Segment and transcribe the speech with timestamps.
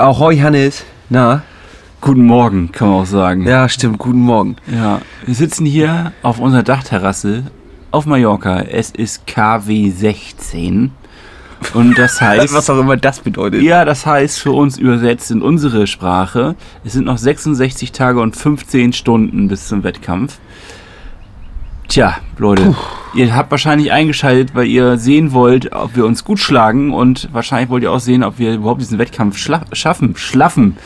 [0.00, 0.84] Ahoi Hannes.
[1.10, 1.42] Na?
[2.00, 3.44] Guten Morgen, kann man auch sagen.
[3.44, 3.98] Ja, stimmt.
[3.98, 4.54] Guten Morgen.
[4.72, 7.42] Ja, wir sitzen hier auf unserer Dachterrasse
[7.90, 8.60] auf Mallorca.
[8.60, 10.92] Es ist KW 16.
[11.74, 12.54] Und das heißt.
[12.54, 13.62] Was auch immer das bedeutet.
[13.62, 16.54] Ja, das heißt für uns übersetzt in unsere Sprache,
[16.84, 20.38] es sind noch 66 Tage und 15 Stunden bis zum Wettkampf.
[21.88, 22.74] Tja, Leute, Puh.
[23.14, 27.70] ihr habt wahrscheinlich eingeschaltet, weil ihr sehen wollt, ob wir uns gut schlagen und wahrscheinlich
[27.70, 30.14] wollt ihr auch sehen, ob wir überhaupt diesen Wettkampf schla schaffen.
[30.14, 30.76] Schlaffen.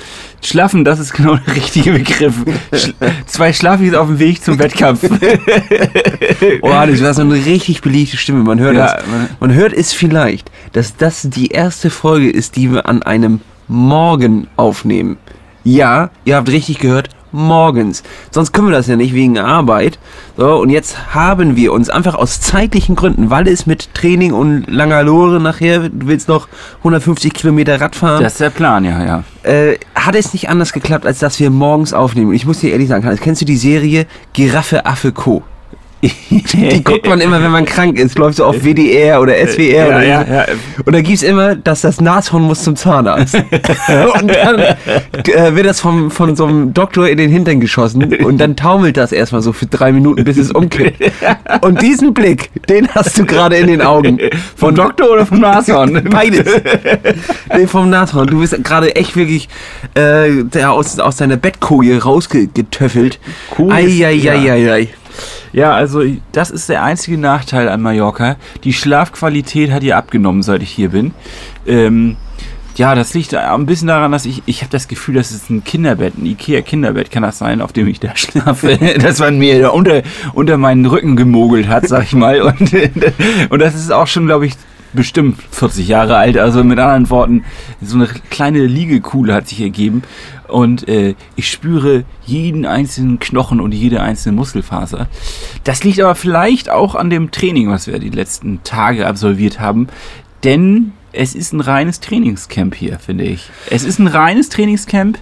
[0.45, 2.37] Schlaffen, das ist genau der richtige Begriff.
[2.73, 2.95] Sch
[3.27, 5.03] zwei Schlaffis auf dem Weg zum Wettkampf.
[6.63, 8.45] oh, das war so eine richtig beliebte Stimme.
[8.45, 12.71] Man hört, ja, man, man hört es vielleicht, dass das die erste Folge ist, die
[12.71, 15.17] wir an einem Morgen aufnehmen.
[15.65, 18.03] Ja, ihr habt richtig gehört, morgens.
[18.31, 19.99] Sonst können wir das ja nicht wegen Arbeit.
[20.37, 24.67] So, und jetzt haben wir uns einfach aus zeitlichen Gründen, weil es mit Training und
[24.69, 28.23] langer Lore nachher, du willst noch 150 Kilometer Rad fahren.
[28.23, 29.25] Das ist der Plan, ja, ja.
[29.43, 32.29] Äh, hat es nicht anders geklappt, als dass wir morgens aufnehmen.
[32.29, 35.43] Und ich muss dir ehrlich sagen, kennst du die Serie Giraffe, Affe, Co.?
[36.03, 38.19] Die guckt man immer, wenn man krank ist.
[38.19, 39.61] Läuft so auf WDR oder SWR.
[39.61, 40.45] Ja, oder ja, ja.
[40.85, 43.35] Und da gibt es immer, dass das Nashorn muss zum Zahnarzt.
[44.21, 48.39] und dann äh, wird das vom, von so einem Doktor in den Hintern geschossen und
[48.39, 51.13] dann taumelt das erstmal so für drei Minuten, bis es umkippt.
[51.61, 54.19] Und diesen Blick, den hast du gerade in den Augen.
[54.57, 56.03] Vom Doktor oder vom Nashorn?
[56.11, 56.47] Beides.
[57.57, 58.27] nee, vom Nashorn.
[58.27, 59.49] Du bist gerade echt wirklich
[59.95, 63.21] äh, aus, aus deiner Bettkoje rausgetöffelt.
[63.57, 63.73] Cool.
[63.73, 64.33] Eieieiei.
[64.33, 64.89] Ei, ei, ei.
[65.53, 68.37] Ja, also das ist der einzige Nachteil an Mallorca.
[68.65, 71.13] Die Schlafqualität hat hier abgenommen, seit ich hier bin.
[71.67, 72.17] Ähm,
[72.77, 75.63] ja, das liegt ein bisschen daran, dass ich, ich habe das Gefühl, das ist ein
[75.63, 79.69] Kinderbett, ein Ikea-Kinderbett kann das sein, auf dem ich da schlafe, dass man mir da
[79.69, 82.41] unter, unter meinen Rücken gemogelt hat, sag ich mal.
[82.41, 82.73] Und,
[83.51, 84.55] und das ist auch schon, glaube ich,
[84.93, 86.37] bestimmt 40 Jahre alt.
[86.37, 87.45] Also mit anderen Worten,
[87.81, 90.03] so eine kleine Liegekuhle hat sich ergeben.
[90.49, 95.09] Und äh, ich spüre jeden einzelnen Knochen und jede einzelne Muskelfaser.
[95.65, 99.89] Das liegt aber vielleicht auch an dem Training, was wir die letzten Tage absolviert haben.
[100.45, 103.51] Denn es ist ein reines Trainingscamp hier, finde ich.
[103.71, 105.19] Es ist ein reines Trainingscamp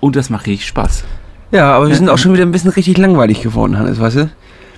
[0.00, 1.04] und das macht richtig Spaß.
[1.50, 4.30] Ja, aber wir sind auch schon wieder ein bisschen richtig langweilig geworden, Hannes, weißt du?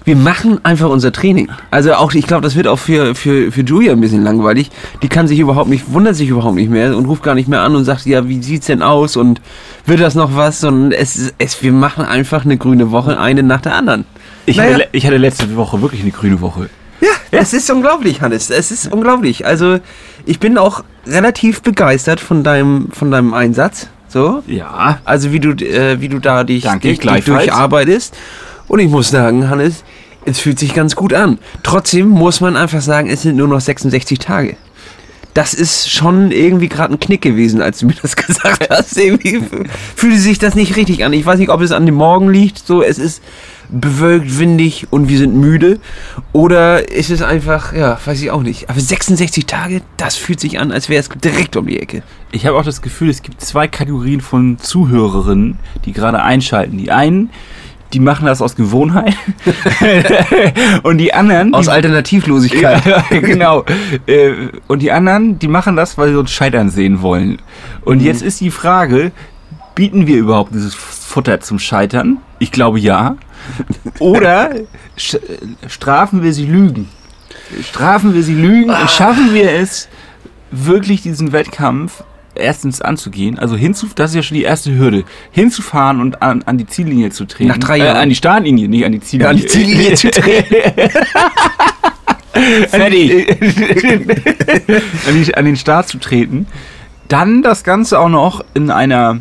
[0.07, 1.49] Wir machen einfach unser Training.
[1.73, 4.71] Also auch, ich glaube, das wird auch für, für, für Julia ein bisschen langweilig.
[5.03, 7.63] Die kann sich überhaupt nicht, wundert sich überhaupt nicht mehr und ruft gar nicht mehr
[7.63, 9.41] an und sagt, ja, wie sieht's denn aus und
[9.85, 10.63] wird das noch was?
[10.63, 14.05] Und es, es, wir machen einfach eine grüne Woche, eine nach der anderen.
[14.47, 14.75] Ich, naja.
[14.75, 16.71] hatte, ich hatte letzte Woche wirklich eine grüne Woche.
[17.01, 18.49] Ja, ja, es ist unglaublich, Hannes.
[18.51, 19.45] Es ist unglaublich.
[19.45, 19.81] Also,
[20.25, 23.89] ich bin auch relativ begeistert von deinem, von deinem Einsatz.
[24.07, 24.45] So.
[24.47, 25.01] Ja.
[25.05, 28.17] Also, wie du, äh, wie du da dich, dich, dich durcharbeitest.
[28.69, 29.85] Und ich muss sagen, Hannes,
[30.27, 31.39] es fühlt sich ganz gut an.
[31.63, 34.57] Trotzdem muss man einfach sagen, es sind nur noch 66 Tage.
[35.35, 38.97] Das ist schon irgendwie gerade ein Knick gewesen, als du mir das gesagt hast.
[38.97, 39.43] Irgendwie
[39.95, 41.13] fühlte sich das nicht richtig an.
[41.13, 42.67] Ich weiß nicht, ob es an dem Morgen liegt.
[42.67, 43.23] So, es ist
[43.69, 45.79] bewölkt, windig und wir sind müde.
[46.33, 48.71] Oder ist es einfach, ja, weiß ich auch nicht.
[48.71, 52.03] Aber 66 Tage, das fühlt sich an, als wäre es direkt um die Ecke.
[52.33, 56.79] Ich habe auch das Gefühl, es gibt zwei Kategorien von Zuhörerinnen, die gerade einschalten.
[56.79, 57.29] Die einen,
[57.93, 59.15] die machen das aus Gewohnheit.
[60.83, 61.55] und die anderen.
[61.55, 62.85] Aus die, Alternativlosigkeit.
[62.85, 63.65] Ja, genau.
[64.07, 64.33] Äh,
[64.67, 67.39] und die anderen, die machen das, weil sie uns scheitern sehen wollen.
[67.83, 68.05] Und mhm.
[68.05, 69.13] jetzt ist die Frage,
[69.75, 72.19] bieten wir überhaupt dieses Futter zum Scheitern?
[72.39, 73.17] Ich glaube ja.
[73.99, 74.51] Oder
[75.67, 76.89] strafen wir sie Lügen?
[77.63, 79.89] Strafen wir sie Lügen und schaffen wir es,
[80.51, 82.03] wirklich diesen Wettkampf
[82.39, 86.59] erstens anzugehen, also hinzu, das ist ja schon die erste Hürde, hinzufahren und an, an
[86.59, 87.49] die Ziellinie zu treten.
[87.49, 87.97] Nach drei Jahren.
[87.97, 89.25] Äh, an die Startlinie, nicht an die Ziellinie.
[89.25, 90.55] Ja, an die Ziellinie zu treten.
[92.69, 93.31] Fertig.
[95.07, 96.47] an, die, an den Start zu treten.
[97.09, 99.21] Dann das Ganze auch noch in einer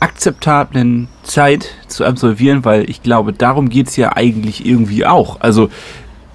[0.00, 5.40] akzeptablen Zeit zu absolvieren, weil ich glaube, darum geht es ja eigentlich irgendwie auch.
[5.40, 5.70] Also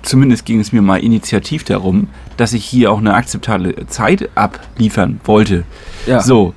[0.01, 5.19] zumindest ging es mir mal initiativ darum, dass ich hier auch eine akzeptable Zeit abliefern
[5.23, 5.63] wollte.
[6.05, 6.21] Ja.
[6.21, 6.53] So.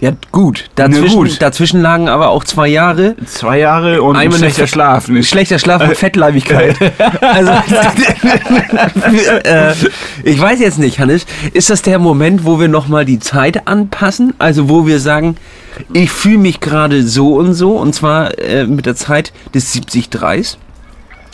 [0.00, 0.68] Ja, gut.
[0.74, 1.40] Dazwischen, gut.
[1.40, 3.16] dazwischen lagen aber auch zwei Jahre.
[3.24, 5.08] Zwei Jahre und ein schlechter Schlaf.
[5.22, 6.76] Schlechter Schlaf und Fettleibigkeit.
[7.22, 7.52] also,
[9.44, 9.72] äh,
[10.24, 11.24] ich weiß jetzt nicht, Hannes.
[11.54, 14.34] Ist das der Moment, wo wir nochmal die Zeit anpassen?
[14.38, 15.36] Also, wo wir sagen,
[15.92, 20.10] ich fühle mich gerade so und so, und zwar äh, mit der Zeit des 70
[20.10, 20.58] Dreis.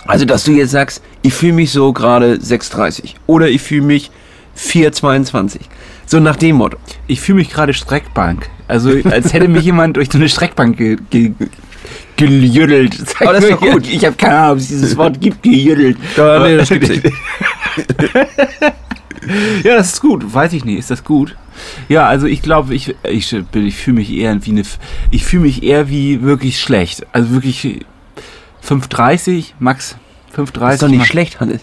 [0.06, 4.10] Also, dass du jetzt sagst, ich fühle mich so gerade 6,30 oder ich fühle mich
[4.56, 5.60] 4,22.
[6.06, 6.76] So nach dem Motto.
[7.06, 8.48] Ich fühle mich gerade Streckbank.
[8.66, 11.32] Also, als hätte mich jemand durch so eine Streckbank ge ge
[12.16, 12.98] gejüttelt.
[13.20, 13.86] Aber das ist doch gut.
[13.88, 15.96] Ich habe keine Ahnung, ob es dieses Wort gibt, gejüttelt.
[16.16, 17.04] Ja, nee, das gibt's nicht.
[19.64, 20.32] ja, das ist gut.
[20.32, 20.78] Weiß ich nicht.
[20.78, 21.36] Ist das gut?
[21.88, 24.62] Ja, also ich glaube, ich, ich, ich fühle mich eher wie eine.
[25.10, 27.06] Ich fühle mich eher wie wirklich schlecht.
[27.12, 27.80] Also wirklich
[28.70, 29.96] 5,30, Max
[30.36, 30.60] 5,30.
[30.60, 31.60] Das ist doch nicht schlecht, Hannes.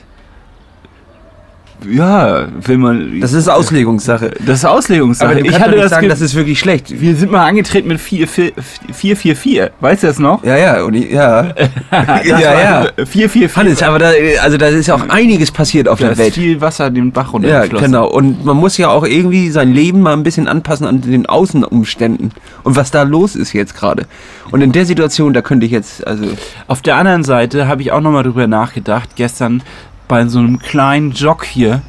[1.89, 3.21] Ja, wenn man.
[3.21, 4.31] Das ist Auslegungssache.
[4.45, 5.31] Das ist Auslegungssache.
[5.31, 6.99] Aber ich hatte das sagen, das ist wirklich schlecht.
[6.99, 9.69] Wir sind mal angetreten mit 4-4-4.
[9.79, 10.43] Weißt du das noch?
[10.43, 11.53] Ja, ja, und ich, ja.
[11.91, 12.85] ja, ja.
[12.97, 13.67] 4-4-4.
[13.67, 16.29] Hannes, aber da, also da ist ja auch einiges passiert auf da der Welt.
[16.29, 17.47] Da ist viel Wasser den Bach runter.
[17.47, 18.07] Ja, genau.
[18.07, 22.31] Und man muss ja auch irgendwie sein Leben mal ein bisschen anpassen an den Außenumständen
[22.63, 24.05] und was da los ist jetzt gerade.
[24.51, 26.25] Und in der Situation, da könnte ich jetzt, also.
[26.67, 29.09] Auf der anderen Seite habe ich auch nochmal drüber nachgedacht.
[29.15, 29.61] Gestern
[30.07, 31.81] bei so einem kleinen Jog hier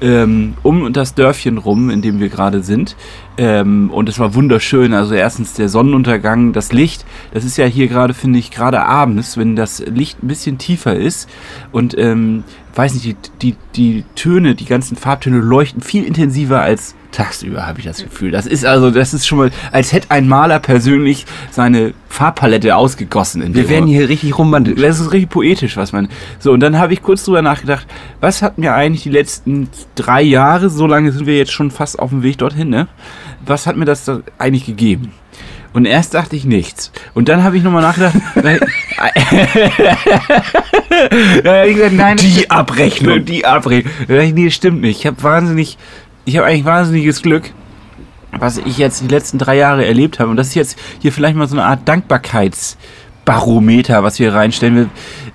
[0.00, 2.96] ähm, um das Dörfchen rum, in dem wir gerade sind.
[3.36, 4.94] Ähm, und es war wunderschön.
[4.94, 7.04] Also erstens der Sonnenuntergang, das Licht.
[7.32, 10.94] Das ist ja hier gerade, finde ich, gerade abends, wenn das Licht ein bisschen tiefer
[10.94, 11.28] ist.
[11.72, 12.44] Und ähm,
[12.74, 17.78] weiß nicht, die, die, die Töne, die ganzen Farbtöne leuchten viel intensiver als tagsüber, habe
[17.78, 18.32] ich das Gefühl.
[18.32, 23.40] Das ist also, das ist schon mal, als hätte ein Maler persönlich seine Farbpalette ausgegossen.
[23.40, 24.80] In Wir werden hier richtig romantisch.
[24.80, 26.08] Das ist richtig poetisch, was man.
[26.40, 27.86] So, und dann habe ich kurz drüber nachgedacht,
[28.20, 31.98] was hat mir eigentlich die letzten drei Jahre, so lange sind wir jetzt schon fast
[31.98, 32.88] auf dem Weg dorthin, ne?
[33.46, 35.12] Was hat mir das da eigentlich gegeben?
[35.72, 36.92] Und erst dachte ich nichts.
[37.14, 38.14] Und dann habe ich nochmal nachgedacht.
[41.92, 43.24] nein, die Abrechnung.
[43.24, 43.92] Die Abrechnung.
[44.06, 45.00] Nee, stimmt nicht.
[45.00, 45.78] Ich habe wahnsinnig
[46.24, 47.50] ich habe eigentlich wahnsinniges Glück,
[48.32, 50.30] was ich jetzt die letzten drei Jahre erlebt habe.
[50.30, 54.88] Und das ist jetzt hier vielleicht mal so eine Art Dankbarkeitsbarometer, was wir reinstellen.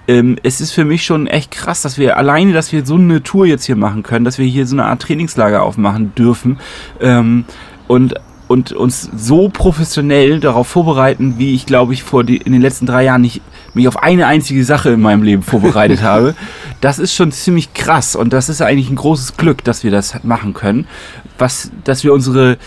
[0.08, 3.22] ähm, es ist für mich schon echt krass, dass wir alleine, dass wir so eine
[3.22, 6.58] Tour jetzt hier machen können, dass wir hier so eine Art Trainingslager aufmachen dürfen.
[7.00, 7.46] Ähm,
[7.90, 8.14] und
[8.48, 12.88] und uns so professionell darauf vorbereiten, wie ich glaube ich vor die, in den letzten
[12.88, 13.42] drei Jahren nicht
[13.76, 16.36] mich auf eine einzige Sache in meinem Leben vorbereitet habe.
[16.82, 20.24] Das ist schon ziemlich krass und das ist eigentlich ein großes Glück, dass wir das
[20.24, 20.88] machen können,
[21.38, 22.58] was, dass wir unsere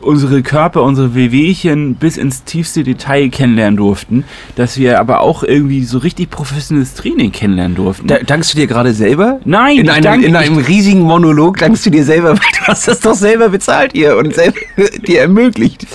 [0.00, 5.84] unsere Körper, unsere Wehwehchen bis ins tiefste Detail kennenlernen durften, dass wir aber auch irgendwie
[5.84, 8.06] so richtig professionelles Training kennenlernen durften.
[8.06, 9.40] Da, dankst du dir gerade selber?
[9.44, 12.88] Nein, in einem, dank, in einem riesigen Monolog dankst du dir selber, weil du hast
[12.88, 14.58] das doch selber bezahlt hier und selber
[15.06, 15.86] dir ermöglicht.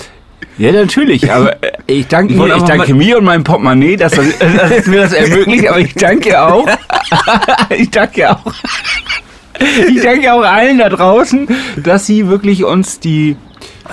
[0.58, 1.56] Ja, natürlich, aber
[1.86, 5.68] ich danke, mir, ich danke mir und meinem Portemonnaie, dass, das, dass mir das ermöglicht,
[5.68, 6.68] aber ich danke auch.
[7.70, 8.52] ich danke auch.
[9.88, 11.46] Ich danke auch allen da draußen,
[11.82, 13.36] dass sie wirklich uns die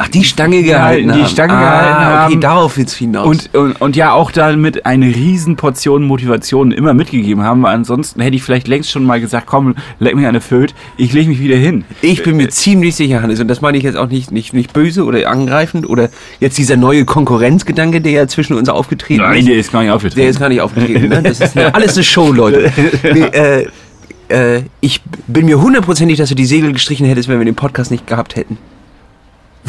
[0.01, 2.31] Ach, die Stange gehalten Die Stange ah, gehalten haben.
[2.31, 3.28] Okay, darauf wird's hinaus.
[3.28, 7.63] Und, und, und ja auch damit eine riesen Portion Motivation immer mitgegeben haben.
[7.63, 11.12] Weil ansonsten hätte ich vielleicht längst schon mal gesagt, komm, leck mich eine Föt, ich
[11.12, 11.84] lege mich wieder hin.
[12.01, 14.54] Ich bin mir äh, ziemlich sicher, Hannes, und das meine ich jetzt auch nicht, nicht,
[14.54, 16.10] nicht böse oder angreifend oder
[16.40, 19.38] jetzt dieser neue Konkurrenzgedanke, der ja zwischen uns aufgetreten Nein, ist.
[19.40, 20.22] Nein, der ist gar nicht aufgetreten.
[20.22, 21.10] Der ist gar nicht aufgetreten.
[21.10, 21.22] Ne?
[21.22, 22.72] Das ist eine, alles eine Show, Leute.
[23.04, 23.68] Nee, äh,
[24.30, 27.92] äh, ich bin mir hundertprozentig, dass du die Segel gestrichen hättest, wenn wir den Podcast
[27.92, 28.57] nicht gehabt hätten.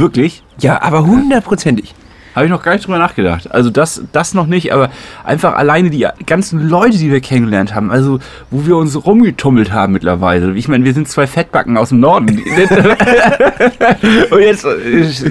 [0.00, 0.42] Wirklich?
[0.58, 1.94] Ja, aber hundertprozentig.
[2.34, 3.50] Habe ich noch gar nicht drüber nachgedacht.
[3.50, 4.90] Also das, das noch nicht, aber
[5.24, 8.20] einfach alleine die ganzen Leute, die wir kennengelernt haben, also
[8.50, 10.54] wo wir uns rumgetummelt haben mittlerweile.
[10.54, 12.28] Ich meine, wir sind zwei Fettbacken aus dem Norden.
[14.30, 14.64] und jetzt,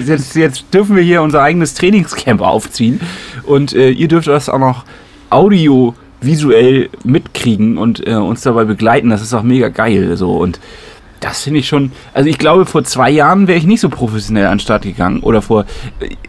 [0.06, 3.00] jetzt, jetzt dürfen wir hier unser eigenes Trainingscamp aufziehen.
[3.44, 4.84] Und äh, ihr dürft das auch noch
[5.30, 9.08] audio visuell mitkriegen und äh, uns dabei begleiten.
[9.08, 10.18] Das ist auch mega geil.
[10.18, 10.32] So.
[10.32, 10.60] Und
[11.20, 11.92] das finde ich schon.
[12.14, 15.20] Also ich glaube, vor zwei Jahren wäre ich nicht so professionell an den Start gegangen.
[15.20, 15.66] Oder vor.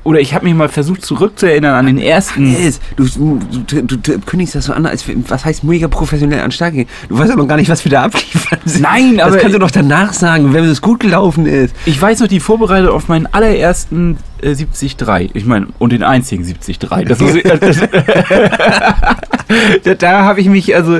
[0.03, 2.55] Oder ich habe mich mal versucht zurückzuerinnern an den ersten.
[2.97, 3.39] Du, du,
[3.81, 6.87] du, du, kündigst das so an, als was heißt mega professionell an den Start gehen.
[7.09, 8.59] Du weißt ja noch gar nicht, was wir da abliefern.
[8.79, 9.31] Nein, aber.
[9.31, 11.73] Das kannst du doch danach sagen, wenn es gut gelaufen ist.
[11.85, 15.31] Ich weiß noch die Vorbereitung auf meinen allerersten äh, 73.
[15.33, 16.79] Ich meine, und den einzigen 73.
[16.79, 17.79] Das ist, das,
[19.83, 20.99] da, da habe ich mich also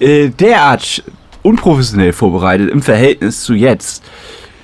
[0.00, 1.02] äh, derart
[1.44, 4.02] unprofessionell vorbereitet im Verhältnis zu jetzt,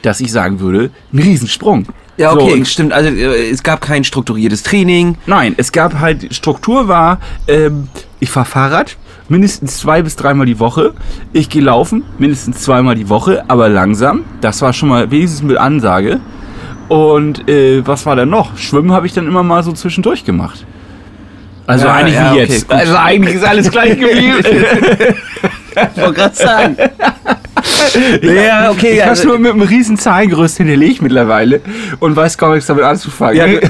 [0.03, 1.87] dass ich sagen würde, ein Riesensprung.
[2.17, 2.93] Ja, okay, so, stimmt.
[2.93, 5.17] Also äh, es gab kein strukturiertes Training.
[5.27, 7.19] Nein, es gab halt, Struktur war,
[7.49, 8.97] ähm, ich fahre Fahrrad,
[9.29, 10.95] mindestens zwei bis dreimal die Woche.
[11.33, 14.25] Ich gehe laufen, mindestens zweimal die Woche, aber langsam.
[14.41, 16.21] Das war schon mal wenigstens mit Ansage.
[16.89, 18.57] Und äh, was war denn noch?
[18.59, 20.67] Schwimmen habe ich dann immer mal so zwischendurch gemacht.
[21.67, 22.69] Also ja, eigentlich ja, wie okay, jetzt.
[22.69, 22.77] Gut.
[22.77, 24.43] Also eigentlich ist alles gleich geblieben.
[25.71, 26.77] ich wollte gerade sagen.
[28.23, 28.95] ja, okay.
[28.95, 31.61] Ich also, nur mit einem riesen Zahlengerüst hinterlegt mittlerweile
[31.99, 33.37] und weiß gar nichts damit anzufangen.
[33.37, 33.69] Ja,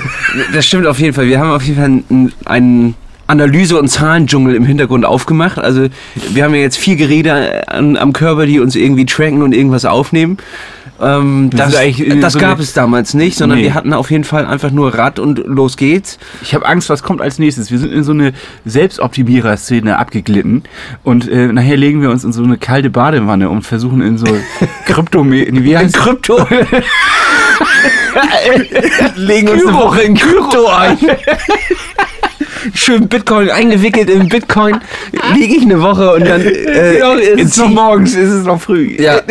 [0.52, 1.26] das stimmt auf jeden Fall.
[1.26, 2.94] Wir haben auf jeden Fall einen, einen
[3.26, 5.58] Analyse- und Zahlendschungel im Hintergrund aufgemacht.
[5.58, 5.86] Also
[6.30, 9.84] wir haben ja jetzt vier Geräte an, am Körper, die uns irgendwie tracken und irgendwas
[9.84, 10.38] aufnehmen.
[11.00, 11.74] Ähm, das,
[12.20, 13.64] das so gab es damals nicht, sondern nee.
[13.64, 16.18] wir hatten auf jeden Fall einfach nur Rad und los geht's.
[16.42, 17.70] Ich habe Angst, was kommt als nächstes.
[17.70, 18.32] Wir sind in so eine
[18.64, 20.64] Selbstoptimierer-Szene abgeglitten
[21.02, 24.26] und äh, nachher legen wir uns in so eine kalte Badewanne und versuchen in so
[24.86, 25.24] Krypto...
[25.30, 26.46] Wie heißt Krypto?
[29.16, 30.98] legen uns eine Woche in Krypto ein.
[32.74, 34.80] Schön Bitcoin eingewickelt in Bitcoin,
[35.34, 38.60] liege ich eine Woche und dann äh, ja, ist es noch morgens, ist es noch
[38.60, 38.96] früh.
[39.00, 39.20] Ja.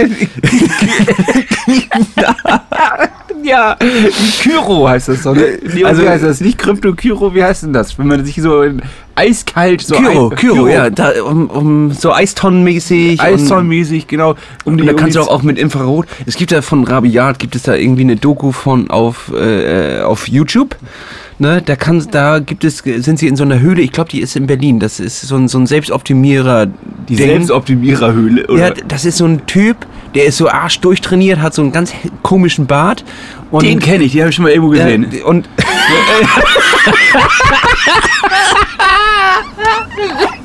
[3.43, 3.77] ja,
[4.41, 5.33] Kyro heißt das so.
[5.33, 5.59] Ne?
[5.83, 6.41] Also heißt das?
[6.41, 7.98] Nicht Krypto Kyro, wie heißt denn das?
[7.98, 8.63] Wenn man sich so
[9.15, 13.21] eiskalt so Kyro, Eis, Kyro, Kyro, ja, da, um, um so Eistonnenmäßig.
[13.21, 14.36] Eistonnenmäßig, genau.
[14.63, 16.07] Um die, und da kannst du auch, auch mit Infrarot.
[16.25, 20.27] Es gibt ja von Rabiat gibt es da irgendwie eine Doku von auf äh, auf
[20.27, 20.75] YouTube.
[21.41, 24.19] Ne, da kann, da gibt es, sind sie in so einer Höhle, ich glaube, die
[24.19, 24.81] ist in Berlin.
[24.81, 26.67] Das ist so ein, so ein Selbstoptimierer.
[27.08, 28.67] Die Selbstoptimiererhöhle, oder?
[28.67, 31.93] Ja, das ist so ein Typ, der ist so arsch durchtrainiert, hat so einen ganz
[32.24, 33.05] komischen Bart.
[33.51, 35.08] Und den kenne ich, den habe ich schon mal irgendwo gesehen.
[35.12, 35.48] Ja, und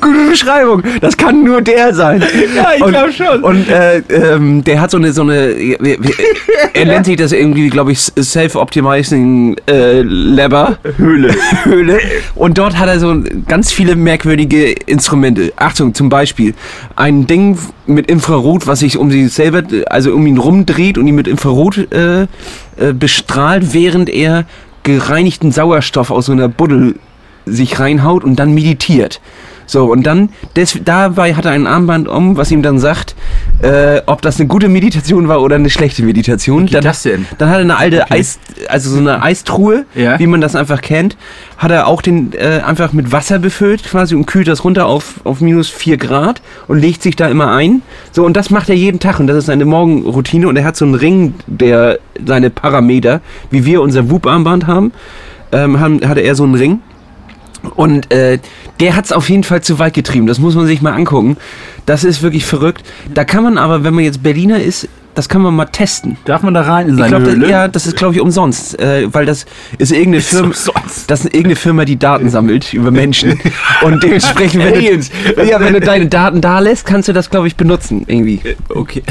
[0.00, 0.82] Gute Beschreibung.
[1.00, 2.22] Das kann nur der sein.
[2.54, 3.42] Ja, ich glaube schon.
[3.42, 5.54] Und äh, ähm, der hat so eine, so eine,
[6.74, 10.78] er nennt sich das irgendwie, glaube ich, Self-Optimizing äh, Lever.
[10.96, 11.34] Höhle.
[11.64, 12.00] Höhle.
[12.34, 15.52] Und dort hat er so ganz viele merkwürdige Instrumente.
[15.56, 16.54] Achtung, zum Beispiel
[16.96, 21.14] ein Ding mit Infrarot, was sich um sich selber, also um ihn rumdreht und ihn
[21.14, 22.26] mit Infrarot äh, äh,
[22.92, 24.44] bestrahlt, während er
[24.82, 26.96] gereinigten Sauerstoff aus so einer Buddel
[27.46, 29.20] sich reinhaut und dann meditiert.
[29.66, 33.14] So, und dann, des, dabei hat er ein Armband um, was ihm dann sagt,
[33.62, 36.68] äh, ob das eine gute Meditation war oder eine schlechte Meditation.
[36.68, 37.26] Wie dann, das denn?
[37.38, 38.14] Dann hat er eine alte okay.
[38.14, 40.18] Eis, also so eine Eistruhe, ja.
[40.18, 41.16] wie man das einfach kennt,
[41.56, 45.20] hat er auch den äh, einfach mit Wasser befüllt quasi und kühlt das runter auf,
[45.24, 47.82] auf minus 4 Grad und legt sich da immer ein.
[48.10, 50.76] So, und das macht er jeden Tag und das ist seine Morgenroutine und er hat
[50.76, 53.20] so einen Ring, der seine Parameter,
[53.50, 54.92] wie wir unser Whoop-Armband haben,
[55.52, 56.80] ähm, haben, hatte er so einen Ring
[57.76, 58.38] und äh,
[58.80, 60.26] der hat es auf jeden Fall zu weit getrieben.
[60.26, 61.36] Das muss man sich mal angucken.
[61.86, 62.82] Das ist wirklich verrückt.
[63.12, 66.16] Da kann man aber, wenn man jetzt Berliner ist, das kann man mal testen.
[66.24, 67.48] Darf man da rein in seine ich glaub, Höhle?
[67.48, 69.46] ja, das ist glaube ich umsonst, äh, weil das
[69.78, 71.10] ist irgendeine ist Firma, umsonst.
[71.10, 73.38] das ist irgendeine Firma, die Daten sammelt über Menschen
[73.82, 77.46] und dementsprechend, wenn du, ja, wenn du deine Daten da lässt, kannst du das glaube
[77.46, 78.40] ich benutzen irgendwie.
[78.44, 79.02] Äh, okay.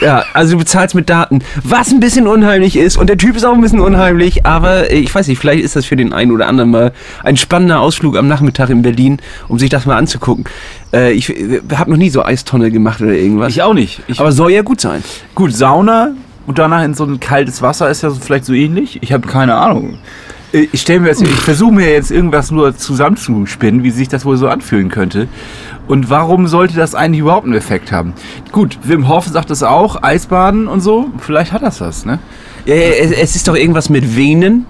[0.00, 3.44] Ja, also du bezahlst mit Daten, was ein bisschen unheimlich ist und der Typ ist
[3.44, 6.46] auch ein bisschen unheimlich, aber ich weiß nicht, vielleicht ist das für den einen oder
[6.46, 10.44] anderen mal ein spannender Ausflug am Nachmittag in Berlin, um sich das mal anzugucken.
[10.92, 11.28] Äh, ich
[11.74, 13.52] habe noch nie so Eistonne gemacht oder irgendwas.
[13.52, 14.00] Ich auch nicht.
[14.08, 15.02] Ich aber soll ja gut sein.
[15.34, 16.12] Gut, Sauna
[16.46, 19.02] und danach in so ein kaltes Wasser ist ja vielleicht so ähnlich.
[19.02, 19.98] Ich habe keine Ahnung.
[20.52, 24.24] Äh, ich stelle mir jetzt, ich versuche mir jetzt irgendwas nur zusammenzuspinnen, wie sich das
[24.24, 25.28] wohl so anfühlen könnte.
[25.86, 28.14] Und warum sollte das eigentlich überhaupt einen Effekt haben?
[28.52, 31.10] Gut, Wim Hof sagt es auch, Eisbaden und so.
[31.18, 32.18] Vielleicht hat das das, ne?
[32.64, 34.66] Ja, es ist doch irgendwas mit Venen.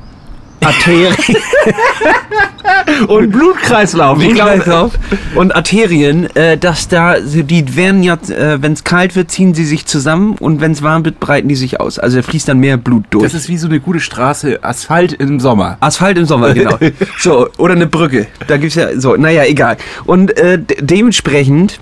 [0.63, 1.15] Arterien
[3.09, 4.19] und Blutkreislauf.
[4.19, 4.93] Blutkreislauf
[5.35, 9.65] und Arterien, äh, dass da die werden ja, äh, wenn es kalt wird, ziehen sie
[9.65, 11.99] sich zusammen und wenn es warm wird, breiten die sich aus.
[11.99, 13.25] Also da fließt dann mehr Blut durch.
[13.25, 15.77] Das ist wie so eine gute Straße, Asphalt im Sommer.
[15.81, 16.79] Asphalt im Sommer, genau.
[17.19, 18.27] so oder eine Brücke.
[18.47, 19.77] Da gibt's ja so, naja, egal.
[20.05, 21.81] Und äh, dementsprechend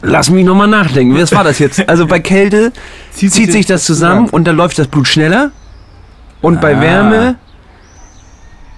[0.00, 1.14] Lass mich nochmal nachdenken.
[1.16, 1.84] Was war das jetzt?
[1.94, 2.72] Also bei Kälte
[3.12, 5.52] zieht, zieht sich das zusammen und dann läuft das Blut schneller.
[6.40, 6.60] Und ah.
[6.60, 7.36] bei Wärme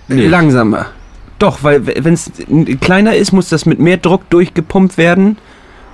[0.08, 0.26] Nee.
[0.26, 0.86] Langsamer.
[1.38, 2.30] Doch, weil wenn es
[2.80, 5.36] kleiner ist, muss das mit mehr Druck durchgepumpt werden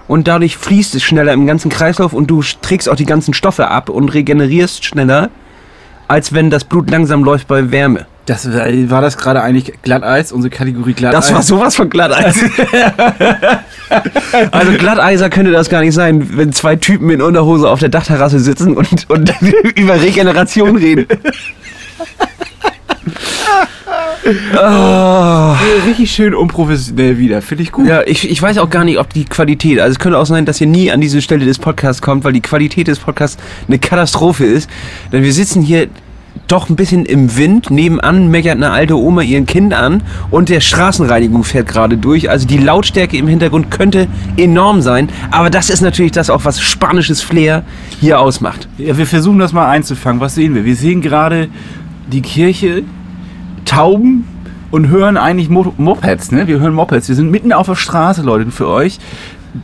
[0.06, 3.68] und dadurch fließt es schneller im ganzen Kreislauf und du trägst auch die ganzen Stoffe
[3.68, 5.30] ab und regenerierst schneller,
[6.06, 8.06] als wenn das Blut langsam läuft bei Wärme.
[8.26, 11.26] Das, war das gerade eigentlich Glatteis, unsere Kategorie Glatteis?
[11.26, 12.36] Das war sowas von Glatteis.
[14.52, 18.38] also Glatteiser könnte das gar nicht sein, wenn zwei Typen in Unterhose auf der Dachterrasse
[18.38, 19.34] sitzen und, und
[19.76, 21.06] über Regeneration reden.
[24.24, 25.54] Oh.
[25.86, 27.42] Richtig schön unprofessionell wieder.
[27.42, 27.86] Finde ich gut.
[27.86, 30.46] Ja, ich, ich weiß auch gar nicht, ob die Qualität, also es könnte auch sein,
[30.46, 33.78] dass ihr nie an diese Stelle des Podcasts kommt, weil die Qualität des Podcasts eine
[33.78, 34.70] Katastrophe ist.
[35.10, 35.88] Denn wir sitzen hier
[36.46, 37.70] doch ein bisschen im Wind.
[37.70, 42.30] Nebenan meckert eine alte Oma ihren Kind an und der Straßenreinigung fährt gerade durch.
[42.30, 45.08] Also die Lautstärke im Hintergrund könnte enorm sein.
[45.30, 47.64] Aber das ist natürlich das auch, was spanisches Flair
[48.00, 48.68] hier ausmacht.
[48.78, 50.20] Ja, wir versuchen das mal einzufangen.
[50.20, 50.64] Was sehen wir?
[50.64, 51.48] Wir sehen gerade
[52.10, 52.84] die Kirche
[53.64, 54.26] Tauben
[54.70, 56.32] und hören eigentlich Mo Mopeds.
[56.32, 56.48] Ne?
[56.48, 57.08] Wir hören Mopeds.
[57.08, 58.98] Wir sind mitten auf der Straße, Leute, für euch.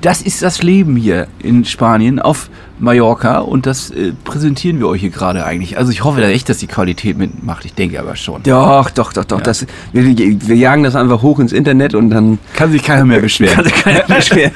[0.02, 5.00] das ist das Leben hier in Spanien auf Mallorca und das äh, präsentieren wir euch
[5.00, 5.78] hier gerade eigentlich.
[5.78, 7.64] Also ich hoffe da echt, dass die Qualität mitmacht.
[7.64, 8.42] Ich denke aber schon.
[8.42, 9.38] Doch, doch, doch, doch.
[9.38, 9.44] Ja.
[9.44, 13.20] Das, wir, wir, jagen das einfach hoch ins Internet und dann kann sich keiner mehr
[13.20, 13.54] beschweren.
[13.54, 14.52] Kann sich keiner mehr beschweren.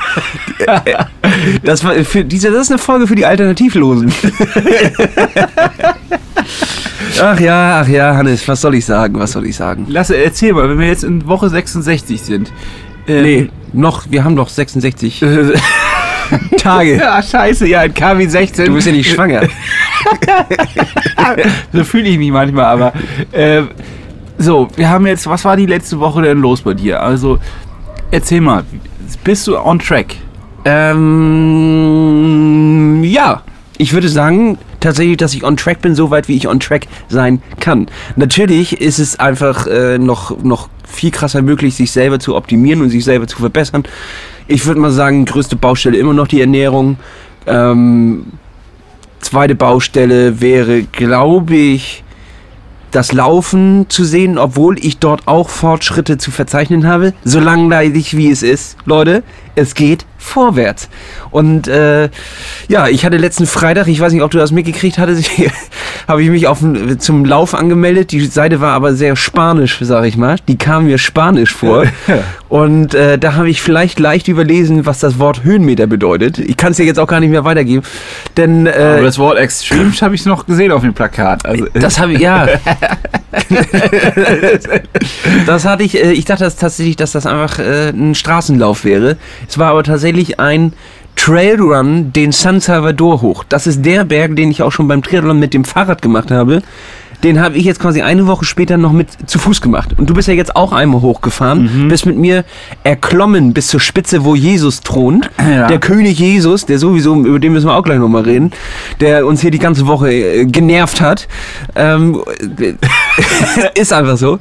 [1.64, 4.12] das, war für diese, das ist eine Folge für die Alternativlosen.
[7.20, 9.18] ach ja, ach ja, Hannes, was soll ich sagen?
[9.18, 9.86] Was soll ich sagen?
[9.88, 12.52] Lasse, erzähl mal, wenn wir jetzt in Woche 66 sind.
[13.06, 15.20] Ähm, nee, noch, wir haben doch 66.
[16.58, 16.96] Tage.
[16.96, 18.66] Ja, scheiße, ja, in KW 16.
[18.66, 19.42] Du bist ja nicht schwanger.
[21.72, 22.92] so fühle ich mich manchmal, aber.
[23.32, 23.62] Äh,
[24.38, 27.02] so, wir haben jetzt, was war die letzte Woche denn los bei dir?
[27.02, 27.38] Also,
[28.10, 28.64] erzähl mal,
[29.24, 30.16] bist du on track?
[30.64, 31.04] Ähm,
[33.04, 33.42] ja.
[33.78, 36.86] Ich würde sagen, tatsächlich, dass ich on track bin, so weit wie ich on track
[37.08, 37.86] sein kann.
[38.16, 42.90] Natürlich ist es einfach äh, noch, noch viel krasser möglich, sich selber zu optimieren und
[42.90, 43.84] sich selber zu verbessern.
[44.46, 46.98] Ich würde mal sagen, größte Baustelle immer noch die Ernährung.
[47.46, 48.26] Ähm,
[49.20, 52.04] zweite Baustelle wäre, glaube ich,
[52.90, 57.14] das Laufen zu sehen, obwohl ich dort auch Fortschritte zu verzeichnen habe.
[57.24, 59.22] So langweilig wie es ist, Leute,
[59.54, 60.88] es geht vorwärts.
[61.30, 62.08] Und äh,
[62.68, 65.30] ja, ich hatte letzten Freitag, ich weiß nicht, ob du das mitgekriegt hattest,
[66.08, 66.60] habe ich mich auf,
[66.98, 68.12] zum Lauf angemeldet.
[68.12, 70.36] Die Seite war aber sehr spanisch, sage ich mal.
[70.48, 71.84] Die kam mir spanisch vor.
[72.52, 76.38] Und äh, da habe ich vielleicht leicht überlesen, was das Wort Höhenmeter bedeutet.
[76.38, 77.82] Ich kann es dir jetzt auch gar nicht mehr weitergeben.
[78.36, 81.46] Denn, äh, aber das Wort Extreme habe ich noch gesehen auf dem Plakat.
[81.46, 82.46] Also, das habe ich, ja.
[85.46, 89.16] das hatte ich, äh, ich dachte das tatsächlich, dass das einfach äh, ein Straßenlauf wäre.
[89.48, 90.74] Es war aber tatsächlich ein
[91.16, 93.44] Trailrun den San Salvador hoch.
[93.48, 96.60] Das ist der Berg, den ich auch schon beim Triathlon mit dem Fahrrad gemacht habe.
[97.22, 99.90] Den habe ich jetzt quasi eine Woche später noch mit zu Fuß gemacht.
[99.96, 101.88] Und du bist ja jetzt auch einmal hochgefahren, mhm.
[101.88, 102.44] bist mit mir
[102.82, 105.30] erklommen bis zur Spitze, wo Jesus thront.
[105.38, 105.68] Ja.
[105.68, 108.50] Der König Jesus, der sowieso, über den müssen wir auch gleich nochmal reden,
[109.00, 111.28] der uns hier die ganze Woche äh, genervt hat.
[111.76, 112.20] Ähm,
[113.74, 114.38] ist einfach so.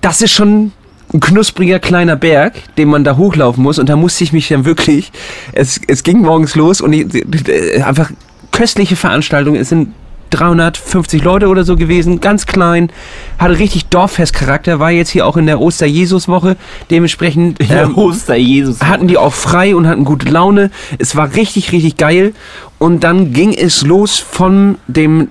[0.00, 0.72] Das ist schon
[1.12, 3.78] ein knuspriger kleiner Berg, den man da hochlaufen muss.
[3.78, 5.12] Und da musste ich mich dann wirklich,
[5.52, 7.06] es, es ging morgens los und ich,
[7.84, 8.10] einfach
[8.50, 9.54] köstliche Veranstaltung.
[9.54, 9.88] Es sind
[10.30, 12.90] 350 Leute oder so gewesen, ganz klein,
[13.38, 16.56] hatte richtig Dorffestcharakter, war jetzt hier auch in der Oster-Jesus-Woche.
[16.90, 20.70] Dementsprechend ähm, Oster-Jesus hatten die auch frei und hatten gute Laune.
[20.98, 22.34] Es war richtig, richtig geil.
[22.78, 25.28] Und dann ging es los von dem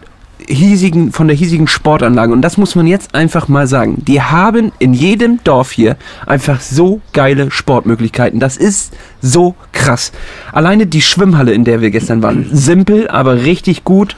[0.48, 2.34] hiesigen, von der hiesigen Sportanlage.
[2.34, 4.04] Und das muss man jetzt einfach mal sagen.
[4.06, 8.40] Die haben in jedem Dorf hier einfach so geile Sportmöglichkeiten.
[8.40, 10.12] Das ist so krass.
[10.52, 12.48] Alleine die Schwimmhalle, in der wir gestern waren.
[12.52, 14.16] Simpel, aber richtig gut.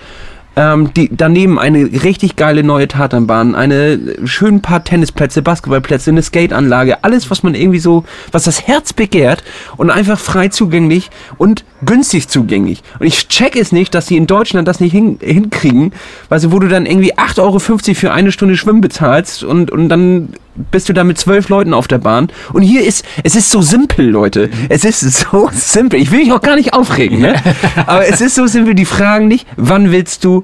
[0.58, 7.04] Ähm, die, daneben eine richtig geile neue Tatanbahn, eine schönen paar Tennisplätze, Basketballplätze, eine Skateanlage,
[7.04, 9.44] alles, was man irgendwie so, was das Herz begehrt
[9.76, 12.84] und einfach frei zugänglich und günstig zugänglich.
[13.00, 15.92] Und ich check es nicht, dass sie in Deutschland das nicht hin, hinkriegen,
[16.30, 19.90] weil sie, wo du dann irgendwie 8,50 Euro für eine Stunde Schwimmen bezahlst und, und
[19.90, 20.30] dann
[20.72, 22.30] bist du da mit zwölf Leuten auf der Bahn.
[22.54, 24.50] Und hier ist, es ist so simpel, Leute.
[24.70, 26.00] Es ist so simpel.
[26.00, 27.36] Ich will mich auch gar nicht aufregen, ne?
[27.86, 28.76] Aber es ist so simpel.
[28.76, 30.44] Die fragen nicht, wann willst du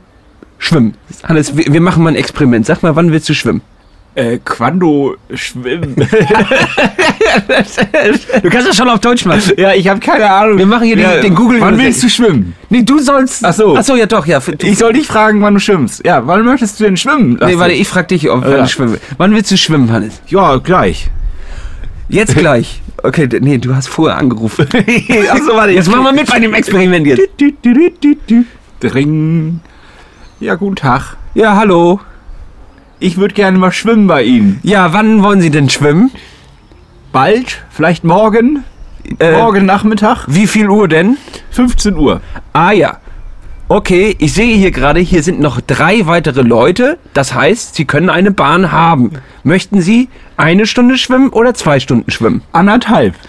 [0.57, 0.95] schwimmen?
[1.23, 2.65] Hannes, wir, wir machen mal ein Experiment.
[2.65, 3.61] Sag mal, wann willst du schwimmen?
[4.13, 5.95] Äh, Quando schwimmen.
[8.41, 9.41] du kannst das schon auf Deutsch machen.
[9.55, 10.57] Ja, ich habe keine Ahnung.
[10.57, 11.61] Wir machen hier ja, den, den Google.
[11.61, 12.53] Wann willst du schwimmen?
[12.69, 13.45] Nee, du sollst.
[13.45, 13.77] Ach so.
[13.77, 14.39] Ach so, ja doch, ja.
[14.39, 16.05] Du, ich soll dich fragen, wann du schwimmst.
[16.05, 17.37] Ja, wann möchtest du denn schwimmen?
[17.37, 17.53] Lassen?
[17.53, 18.63] Nee, warte, ich frag dich, ob, wann ja.
[18.63, 20.21] du schwimmen Wann willst du schwimmen, Hannes?
[20.27, 21.09] Ja, gleich.
[22.09, 22.81] Jetzt gleich.
[23.03, 24.67] Okay, nee, du hast vorher angerufen.
[25.31, 27.29] Achso, warte, jetzt machen wir mit bei dem Experiment jetzt.
[28.81, 29.61] Dring.
[30.41, 31.15] Ja, guten Tag.
[31.33, 32.01] Ja, hallo.
[33.01, 34.59] Ich würde gerne mal schwimmen bei Ihnen.
[34.61, 36.11] Ja, wann wollen Sie denn schwimmen?
[37.11, 38.63] Bald, vielleicht morgen.
[39.17, 40.25] Äh, morgen Nachmittag.
[40.27, 41.17] Wie viel Uhr denn?
[41.49, 42.21] 15 Uhr.
[42.53, 42.99] Ah ja.
[43.69, 46.99] Okay, ich sehe hier gerade, hier sind noch drei weitere Leute.
[47.15, 49.13] Das heißt, Sie können eine Bahn haben.
[49.43, 52.43] Möchten Sie eine Stunde schwimmen oder zwei Stunden schwimmen?
[52.51, 53.15] Anderthalb.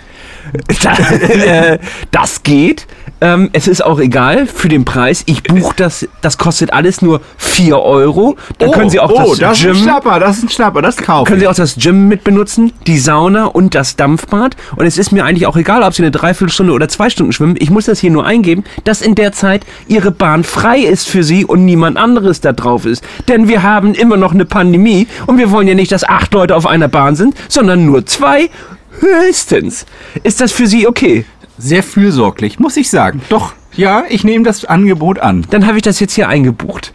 [1.30, 1.78] Äh,
[2.10, 2.86] das geht.
[3.22, 5.22] Ähm, es ist auch egal für den Preis.
[5.26, 8.36] Ich buche das, das kostet alles nur 4 Euro.
[8.58, 9.70] Dann oh, können Sie auch oh, das, das Gym.
[9.70, 11.28] Ist ein Schnapper, das ist ein Schnapper, das kaufen.
[11.28, 14.56] Können Sie auch das Gym mit benutzen, die Sauna und das Dampfbad.
[14.74, 17.54] Und es ist mir eigentlich auch egal, ob Sie eine Dreiviertelstunde oder zwei Stunden schwimmen.
[17.60, 21.22] Ich muss das hier nur eingeben, dass in der Zeit Ihre Bahn frei ist für
[21.22, 23.04] Sie und niemand anderes da drauf ist.
[23.28, 26.56] Denn wir haben immer noch eine Pandemie und wir wollen ja nicht, dass acht Leute
[26.56, 28.50] auf einer Bahn sind, sondern nur zwei.
[28.98, 29.86] Höchstens.
[30.22, 31.24] Ist das für Sie okay?
[31.62, 33.22] Sehr fürsorglich, muss ich sagen.
[33.28, 35.46] Doch, ja, ich nehme das Angebot an.
[35.50, 36.92] Dann habe ich das jetzt hier eingebucht.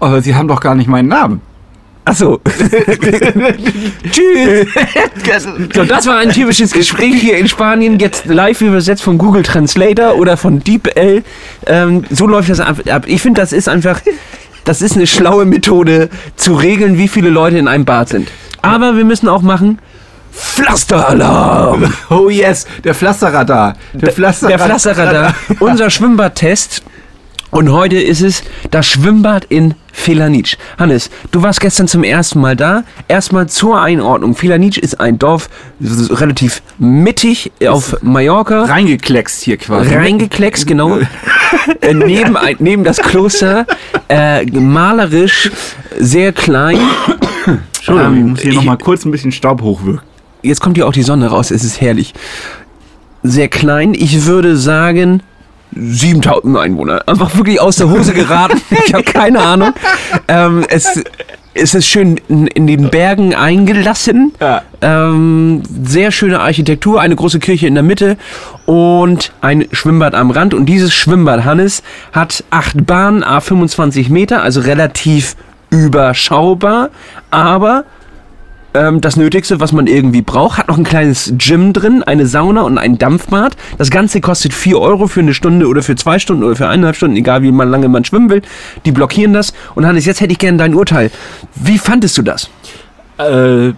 [0.00, 1.42] Aber Sie haben doch gar nicht meinen Namen.
[2.06, 2.40] Achso.
[4.10, 4.66] Tschüss.
[5.74, 10.16] so, das war ein typisches Gespräch hier in Spanien, jetzt live übersetzt von Google Translator
[10.16, 11.22] oder von DeepL.
[11.66, 13.04] Ähm, so läuft das ab.
[13.06, 14.00] Ich finde, das ist einfach,
[14.64, 18.28] das ist eine schlaue Methode zu regeln, wie viele Leute in einem Bad sind.
[18.62, 19.78] Aber wir müssen auch machen,
[20.34, 21.92] Pflasteralarm!
[22.10, 23.76] Oh yes, der Pflasterradar.
[23.92, 24.58] Der, Pflasterradar.
[24.58, 25.34] Der Pflasterradar.
[25.60, 26.82] Unser Schwimmbadtest.
[27.50, 28.42] Und heute ist es
[28.72, 30.56] das Schwimmbad in Felanitsch.
[30.76, 32.82] Hannes, du warst gestern zum ersten Mal da.
[33.06, 34.34] Erstmal zur Einordnung.
[34.34, 35.48] Felanitsch ist ein Dorf
[35.80, 38.64] relativ mittig auf Mallorca.
[38.64, 39.94] Reingekleckst hier quasi.
[39.94, 40.98] Reingekleckst, genau.
[41.80, 43.66] äh, neben, neben das Kloster.
[44.08, 45.50] Äh, malerisch,
[45.96, 46.78] sehr klein.
[47.76, 50.13] Entschuldigung, ähm, ich muss hier nochmal kurz ein bisschen Staub hochwirken
[50.44, 52.14] jetzt kommt hier auch die Sonne raus, es ist herrlich.
[53.22, 55.22] Sehr klein, ich würde sagen
[55.74, 57.02] 7000 Einwohner.
[57.06, 58.60] Einfach wirklich aus der Hose geraten.
[58.86, 59.72] ich habe keine Ahnung.
[60.28, 61.02] Ähm, es,
[61.54, 64.32] es ist schön in, in den Bergen eingelassen.
[64.40, 64.62] Ja.
[64.80, 68.16] Ähm, sehr schöne Architektur, eine große Kirche in der Mitte
[68.66, 70.54] und ein Schwimmbad am Rand.
[70.54, 75.36] Und dieses Schwimmbad, Hannes, hat acht Bahnen, A25 Meter, also relativ
[75.70, 76.90] überschaubar,
[77.30, 77.84] aber
[78.74, 80.58] ähm, das Nötigste, was man irgendwie braucht.
[80.58, 83.56] Hat noch ein kleines Gym drin, eine Sauna und ein Dampfbad.
[83.78, 86.96] Das Ganze kostet 4 Euro für eine Stunde oder für zwei Stunden oder für eineinhalb
[86.96, 88.42] Stunden, egal wie lange man schwimmen will.
[88.84, 89.54] Die blockieren das.
[89.74, 91.10] Und Hannes, jetzt hätte ich gerne dein Urteil.
[91.54, 92.50] Wie fandest du das?
[93.18, 93.72] Äh,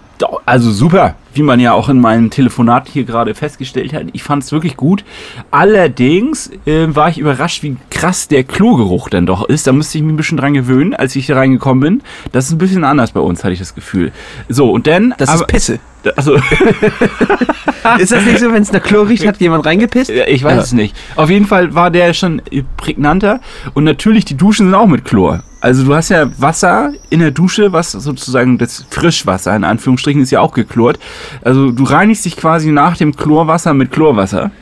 [0.46, 4.04] also super wie man ja auch in meinem Telefonat hier gerade festgestellt hat.
[4.12, 5.04] Ich fand es wirklich gut.
[5.50, 9.66] Allerdings äh, war ich überrascht, wie krass der Klogeruch dann doch ist.
[9.66, 12.02] Da musste ich mich ein bisschen dran gewöhnen, als ich hier reingekommen bin.
[12.32, 14.12] Das ist ein bisschen anders bei uns, hatte ich das Gefühl.
[14.48, 15.14] So, und dann.
[15.18, 15.78] Das aber, ist Pisse.
[16.16, 16.34] Also.
[17.98, 20.10] ist das nicht so, wenn es nach Chlor riecht, hat jemand reingepisst?
[20.10, 20.62] Ich weiß ja.
[20.62, 20.96] es nicht.
[21.16, 22.40] Auf jeden Fall war der schon
[22.76, 23.40] prägnanter.
[23.74, 25.42] Und natürlich, die Duschen sind auch mit Chlor.
[25.66, 30.30] Also du hast ja Wasser in der Dusche, was sozusagen das Frischwasser in Anführungsstrichen ist
[30.30, 31.00] ja auch geklort.
[31.42, 34.52] Also du reinigst dich quasi nach dem Chlorwasser mit Chlorwasser.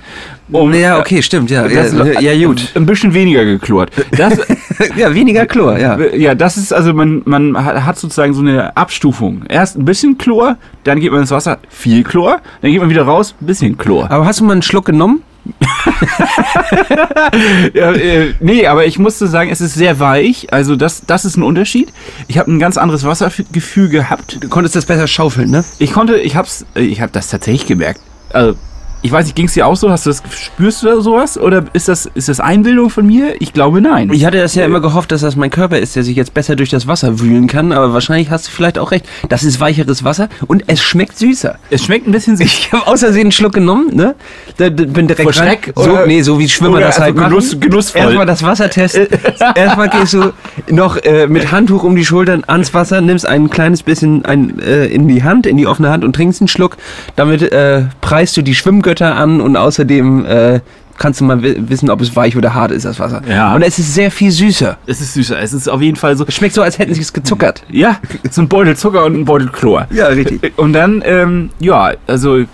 [0.51, 1.69] Um, ja, okay, stimmt, ja.
[1.69, 2.73] Das, ja, ja, gut.
[2.75, 3.91] Ein bisschen weniger geklort.
[4.13, 4.41] Das,
[4.97, 5.99] ja, weniger Chlor, ja.
[5.99, 9.45] Ja, das ist also, man, man hat sozusagen so eine Abstufung.
[9.47, 13.03] Erst ein bisschen Chlor, dann geht man ins Wasser, viel Chlor, dann geht man wieder
[13.03, 14.11] raus, ein bisschen Chlor.
[14.11, 15.23] Aber hast du mal einen Schluck genommen?
[17.75, 20.53] ja, äh, nee, aber ich musste sagen, es ist sehr weich.
[20.53, 21.93] Also das, das ist ein Unterschied.
[22.29, 24.39] Ich habe ein ganz anderes Wassergefühl gehabt.
[24.41, 25.65] Du konntest das besser schaufeln, ne?
[25.79, 28.01] Ich konnte, ich hab's, äh, ich habe das tatsächlich gemerkt.
[28.33, 28.57] Also
[29.05, 29.91] ich weiß nicht, ging es dir auch so?
[29.91, 31.37] Hast du das, spürst du da sowas?
[31.37, 33.35] Oder ist das, ist das Einbildung von mir?
[33.39, 34.11] Ich glaube nein.
[34.15, 36.57] Ich hatte das ja immer gehofft, dass das mein Körper ist, der sich jetzt besser
[36.57, 39.05] durch das Wasser wühlen kann, aber wahrscheinlich hast du vielleicht auch recht.
[39.29, 41.59] Das ist weicheres Wasser und es schmeckt süßer.
[41.69, 42.45] Es schmeckt ein bisschen süß.
[42.65, 44.15] Ich habe außersehen einen Schluck genommen, ne?
[44.57, 45.73] Da, da, bin direkt Vor Schreck?
[45.77, 48.01] So, nee, so wie Schwimmer das halt also Genuss, Genussvoll.
[48.01, 49.07] Erstmal das Wasser testen.
[49.55, 50.33] Erstmal gehst du
[50.71, 54.87] noch äh, mit Handtuch um die Schultern ans Wasser, nimmst ein kleines bisschen ein, äh,
[54.87, 56.79] in die Hand, in die offene Hand und trinkst einen Schluck.
[57.17, 60.61] Damit äh, preist du die Schwimmgötter an und Außerdem äh,
[60.99, 63.23] kannst du mal wissen, ob es weich oder hart ist, das Wasser.
[63.29, 63.55] Ja.
[63.55, 64.79] Und es ist sehr viel süßer.
[64.87, 65.39] Es ist süßer.
[65.41, 66.25] Es ist auf jeden Fall so.
[66.27, 67.65] Es schmeckt so, als hätten sie es gezuckert.
[67.71, 67.99] Ja,
[68.31, 69.87] so ein Beutel Zucker und ein Beutel Chlor.
[69.91, 70.53] Ja, richtig.
[70.57, 72.45] Und dann, ähm, ja, also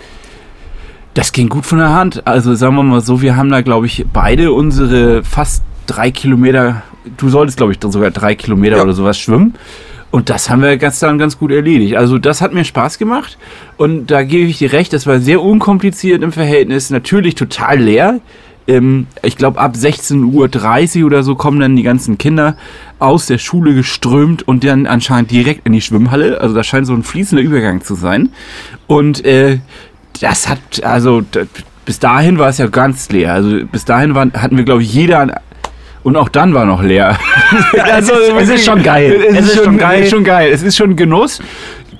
[1.13, 2.25] das ging gut von der Hand.
[2.25, 6.83] Also sagen wir mal so, wir haben da, glaube ich, beide unsere fast drei Kilometer,
[7.17, 8.83] du solltest, glaube ich, sogar drei Kilometer ja.
[8.83, 9.55] oder sowas schwimmen.
[10.11, 11.95] Und das haben wir gestern ganz gut erledigt.
[11.95, 13.37] Also das hat mir Spaß gemacht
[13.77, 18.19] und da gebe ich dir recht, das war sehr unkompliziert im Verhältnis, natürlich total leer.
[18.67, 22.57] Ähm, ich glaube ab 16.30 Uhr oder so kommen dann die ganzen Kinder
[22.99, 26.41] aus der Schule geströmt und dann anscheinend direkt in die Schwimmhalle.
[26.41, 28.29] Also das scheint so ein fließender Übergang zu sein.
[28.87, 29.59] Und äh,
[30.19, 31.23] das hat, also
[31.85, 33.33] bis dahin war es ja ganz leer.
[33.33, 35.41] Also bis dahin waren, hatten wir, glaube ich, jeder
[36.03, 37.17] und auch dann war noch leer.
[37.83, 39.23] also, es ist schon geil.
[39.29, 39.99] Es, es ist, schon, geil.
[39.99, 40.51] Es ist schon geil.
[40.51, 41.39] Es ist schon Genuss.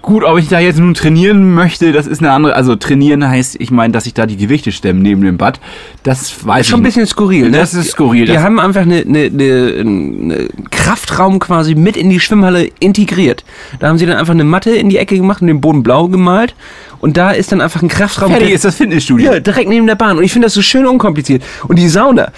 [0.02, 2.56] Gut, ob ich da jetzt nun trainieren möchte, das ist eine andere.
[2.56, 5.60] Also trainieren heißt, ich meine, dass ich da die Gewichte stemme neben dem Bad.
[6.02, 7.52] Das weiß das ist schon ein bisschen skurril.
[7.52, 7.58] Ne?
[7.58, 8.28] Das ist skurril.
[8.28, 13.46] Wir haben einfach eine, eine, eine, eine, Kraftraum quasi mit in die Schwimmhalle integriert.
[13.80, 16.08] Da haben sie dann einfach eine Matte in die Ecke gemacht und den Boden blau
[16.08, 16.56] gemalt.
[17.00, 18.32] Und da ist dann einfach ein Kraftraum.
[18.32, 19.34] Fertig ist das Fitnessstudio.
[19.34, 20.18] Ja, direkt neben der Bahn.
[20.18, 21.44] Und ich finde das so schön unkompliziert.
[21.68, 22.32] Und die Sauna.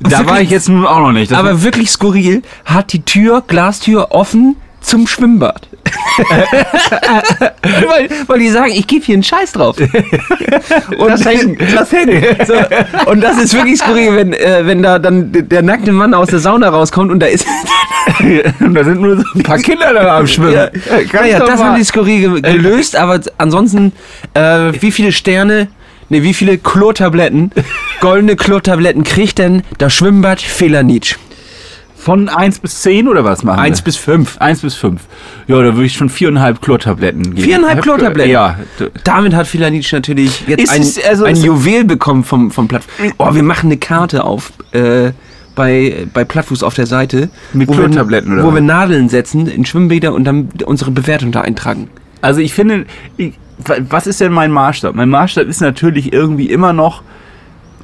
[0.00, 1.32] Da wirklich, war ich jetzt nun auch noch nicht.
[1.32, 5.68] Das aber wirklich skurril, hat die Tür, Glastür offen zum Schwimmbad.
[7.62, 9.76] weil, weil die sagen, ich gebe hier einen Scheiß drauf.
[10.98, 11.56] und lass hängen.
[11.74, 12.22] Lass hängen.
[12.46, 12.54] So.
[13.10, 16.38] Und das ist wirklich skurril, wenn, äh, wenn da dann der nackte Mann aus der
[16.38, 17.46] Sauna rauskommt und da ist.
[18.60, 20.52] und da sind nur so ein paar Kinder da am Schwimmen.
[20.52, 20.70] Ja,
[21.12, 23.92] ja, ja das haben die skurril gelöst, aber ansonsten,
[24.34, 25.68] äh, wie viele Sterne
[26.10, 27.50] Ne, wie viele Klotabletten,
[28.00, 31.16] goldene Klotabletten kriegt denn das Schwimmbad Felanitsch?
[31.96, 34.38] Von 1 bis 10 oder was machen 1 bis 5.
[34.38, 35.02] 1 bis 5.
[35.48, 37.42] Ja, da würde ich schon viereinhalb Chlortabletten geben.
[37.42, 38.30] Viereinhalb Chlortabletten?
[38.30, 38.56] Ja.
[39.04, 43.12] Damit hat Filanic natürlich jetzt ein, es, also ein Juwel bekommen vom, vom Plattfuß.
[43.18, 45.10] Oh, wir machen eine Karte auf äh,
[45.56, 47.30] bei, bei Plattfuß auf der Seite.
[47.52, 48.44] Mit Chlortabletten, oder?
[48.44, 51.90] Wo wir Nadeln setzen in Schwimmbäder und dann unsere Bewertung da eintragen.
[52.22, 53.34] Also ich finde, ich,
[53.66, 54.94] was ist denn mein Maßstab?
[54.94, 57.02] Mein Maßstab ist natürlich irgendwie immer noch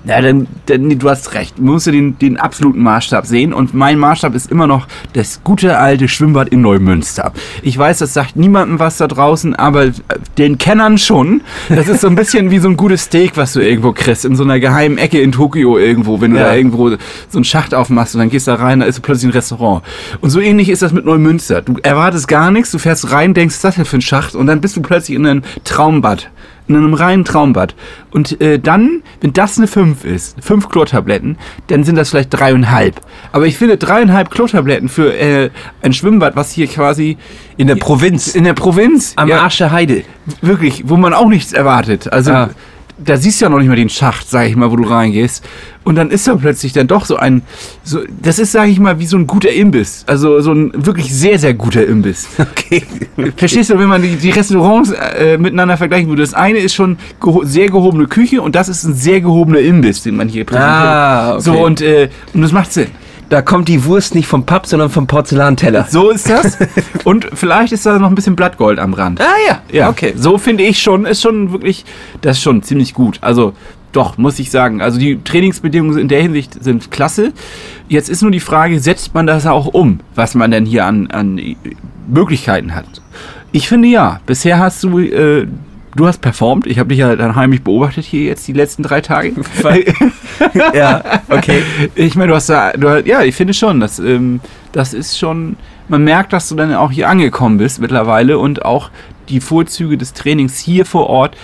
[0.07, 1.59] ja, dann, dann, du hast recht.
[1.59, 3.55] Man muss den, den absoluten Maßstab sehen.
[3.55, 7.33] Und mein Maßstab ist immer noch das gute alte Schwimmbad in Neumünster.
[7.63, 9.93] Ich weiß, das sagt niemandem was da draußen, aber
[10.37, 11.41] den Kennern schon.
[11.69, 14.37] Das ist so ein bisschen wie so ein gutes Steak, was du irgendwo kriegst, in
[14.37, 16.21] so einer geheimen Ecke in Tokio irgendwo.
[16.21, 16.49] Wenn du ja.
[16.49, 16.97] da irgendwo so
[17.37, 19.83] einen Schacht aufmachst und dann gehst du da rein, da ist plötzlich ein Restaurant.
[20.21, 21.63] Und so ähnlich ist das mit Neumünster.
[21.63, 24.35] Du erwartest gar nichts, du fährst rein, denkst, ist das denn für ein Schacht?
[24.35, 26.31] Und dann bist du plötzlich in einem Traumbad
[26.69, 27.75] in einem reinen Traumbad.
[28.11, 33.01] Und äh, dann, wenn das eine 5 ist, 5 Chlortabletten, dann sind das vielleicht dreieinhalb.
[33.33, 35.51] Aber ich finde dreieinhalb Chlortabletten für äh,
[35.83, 37.17] ein Schwimmbad, was hier quasi
[37.57, 40.05] in der Provinz, in der Provinz, am ja, Arsch der Heide,
[40.41, 42.13] wirklich, wo man auch nichts erwartet.
[42.13, 42.51] Also ah
[42.99, 45.45] da siehst du ja noch nicht mal den Schacht, sag ich mal, wo du reingehst.
[45.83, 47.43] Und dann ist da plötzlich dann doch so ein,
[47.83, 50.05] so, das ist, sag ich mal, wie so ein guter Imbiss.
[50.07, 52.29] Also so ein wirklich sehr, sehr guter Imbiss.
[52.39, 52.85] Okay.
[53.17, 53.33] okay.
[53.37, 56.23] Verstehst du, wenn man die, die Restaurants äh, miteinander vergleichen würde?
[56.23, 60.03] Das eine ist schon geho sehr gehobene Küche und das ist ein sehr gehobener Imbiss,
[60.03, 60.73] den man hier präsentiert.
[60.73, 61.43] Ah, okay.
[61.43, 62.89] So, und, äh, und das macht Sinn.
[63.29, 65.87] Da kommt die Wurst nicht vom Papp, sondern vom Porzellanteller.
[65.91, 66.59] So ist das.
[67.05, 69.21] Und vielleicht ist da noch ein bisschen Blattgold am Rand.
[69.21, 69.89] Ah ja, ja.
[69.89, 70.13] Okay.
[70.17, 71.85] So finde ich schon, ist schon wirklich,
[72.21, 73.19] das ist schon ziemlich gut.
[73.21, 73.55] Also
[73.93, 74.83] doch, muss ich sagen.
[74.83, 77.33] Also die Trainingsbedingungen in der Hinsicht sind klasse.
[77.89, 81.07] Jetzt ist nur die Frage, setzt man das auch um, was man denn hier an,
[81.11, 81.41] an
[82.09, 82.87] Möglichkeiten hat?
[83.53, 84.21] Ich finde ja.
[84.27, 85.47] Bisher hast du äh,
[85.95, 86.67] du hast performt.
[86.67, 89.33] Ich habe dich ja dann heimlich beobachtet hier jetzt die letzten drei Tage.
[90.75, 91.63] ja, okay.
[91.95, 94.41] Ich meine, du hast da, du, ja, ich finde schon, dass, ähm,
[94.73, 95.57] das ist schon,
[95.89, 98.91] man merkt, dass du dann auch hier angekommen bist mittlerweile und auch
[99.29, 101.37] die Vorzüge des Trainings hier vor Ort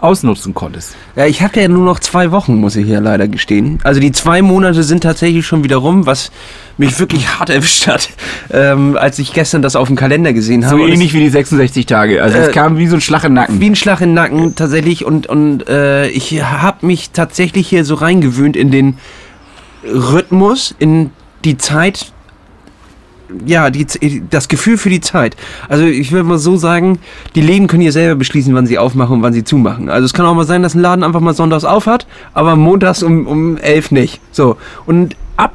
[0.00, 0.96] ausnutzen konntest.
[1.16, 3.78] Ja, ich habe ja nur noch zwei Wochen, muss ich ja leider gestehen.
[3.84, 6.30] Also die zwei Monate sind tatsächlich schon wieder rum, was
[6.78, 8.08] mich wirklich hart erwischt hat,
[8.50, 10.78] ähm, als ich gestern das auf dem Kalender gesehen habe.
[10.78, 12.22] So ähnlich wie die 66 Tage.
[12.22, 13.60] Also äh, es kam wie so ein Schlag im Nacken.
[13.60, 15.04] Wie ein Schlag im Nacken tatsächlich.
[15.04, 18.98] Und, und äh, ich habe mich tatsächlich hier so reingewöhnt in den
[19.84, 21.10] Rhythmus, in
[21.44, 22.12] die Zeit,
[23.46, 23.86] ja, die,
[24.28, 25.36] das Gefühl für die Zeit.
[25.68, 26.98] Also ich würde mal so sagen,
[27.34, 29.88] die Läden können hier selber beschließen, wann sie aufmachen und wann sie zumachen.
[29.88, 32.56] Also es kann auch mal sein, dass ein Laden einfach mal sonntags auf hat, aber
[32.56, 34.20] montags um, um 11 nicht.
[34.32, 34.56] So.
[34.86, 35.52] Und ab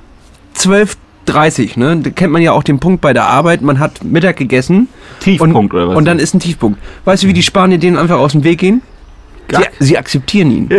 [0.58, 4.38] 12.30 ne, da kennt man ja auch den Punkt bei der Arbeit, man hat Mittag
[4.38, 4.88] gegessen.
[5.20, 5.98] Tiefpunkt und, oder was?
[5.98, 6.80] Und dann ist ein Tiefpunkt.
[7.06, 8.82] Weißt du, wie die Spanier denen einfach aus dem Weg gehen?
[9.50, 10.70] Sie, sie, akzeptieren ihn.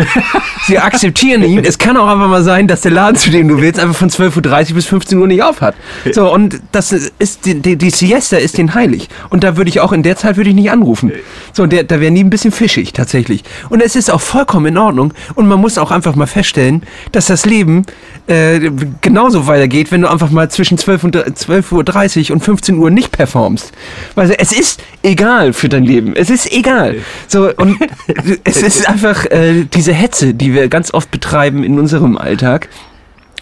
[0.67, 1.65] sie akzeptieren ihn.
[1.65, 4.11] Es kann auch einfach mal sein, dass der Laden, zu dem du willst, einfach von
[4.11, 5.75] 12.30 Uhr bis 15 Uhr nicht auf hat.
[6.13, 9.09] So, und das ist, die, die, die Siesta ist den heilig.
[9.31, 11.13] Und da würde ich auch, in der Zeit würde ich nicht anrufen.
[11.53, 13.45] So, der, da wäre nie ein bisschen fischig, tatsächlich.
[13.69, 15.15] Und es ist auch vollkommen in Ordnung.
[15.35, 17.85] Und man muss auch einfach mal feststellen, dass das Leben
[18.27, 22.91] äh, genauso weitergeht, wenn du einfach mal zwischen 12 und 12.30 Uhr und 15 Uhr
[22.91, 23.73] nicht performst.
[24.15, 26.15] Weil es ist egal für dein Leben.
[26.17, 26.97] Es ist egal.
[27.29, 27.79] So, und
[28.45, 32.69] es ist einfach äh, diese Hetze, die wir ganz oft betreiben in unserem Alltag.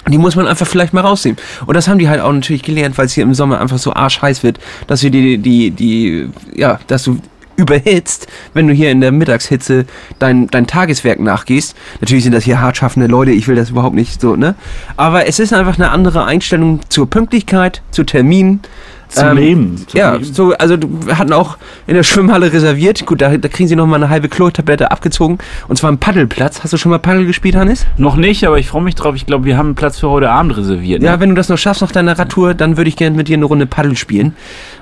[0.06, 1.38] Die muss man einfach vielleicht mal rausnehmen.
[1.64, 3.94] Und das haben die halt auch natürlich gelernt, weil es hier im Sommer einfach so
[3.94, 7.20] arschheiß wird, dass wir die, die, die, ja, dass du
[7.56, 9.86] überhitzt, wenn du hier in der Mittagshitze
[10.18, 11.76] dein, dein Tageswerk nachgehst.
[12.00, 14.54] Natürlich sind das hier hart schaffende Leute, ich will das überhaupt nicht so, ne?
[14.96, 18.60] Aber es ist einfach eine andere Einstellung zur Pünktlichkeit, zu Terminen.
[19.08, 19.76] Zum ähm, Leben.
[19.86, 20.24] Zum ja, Leben.
[20.24, 23.06] so, also wir hatten auch in der Schwimmhalle reserviert.
[23.06, 25.38] Gut, da, da kriegen sie nochmal eine halbe Chlortablette abgezogen.
[25.68, 26.64] Und zwar am Paddelplatz.
[26.64, 27.86] Hast du schon mal Paddel gespielt, Hannes?
[27.96, 29.14] Noch nicht, aber ich freue mich drauf.
[29.14, 31.02] Ich glaube, wir haben einen Platz für heute Abend reserviert.
[31.02, 31.06] Ne?
[31.06, 33.36] Ja, wenn du das noch schaffst auf deiner Radtour, dann würde ich gerne mit dir
[33.36, 34.34] eine Runde Paddel spielen.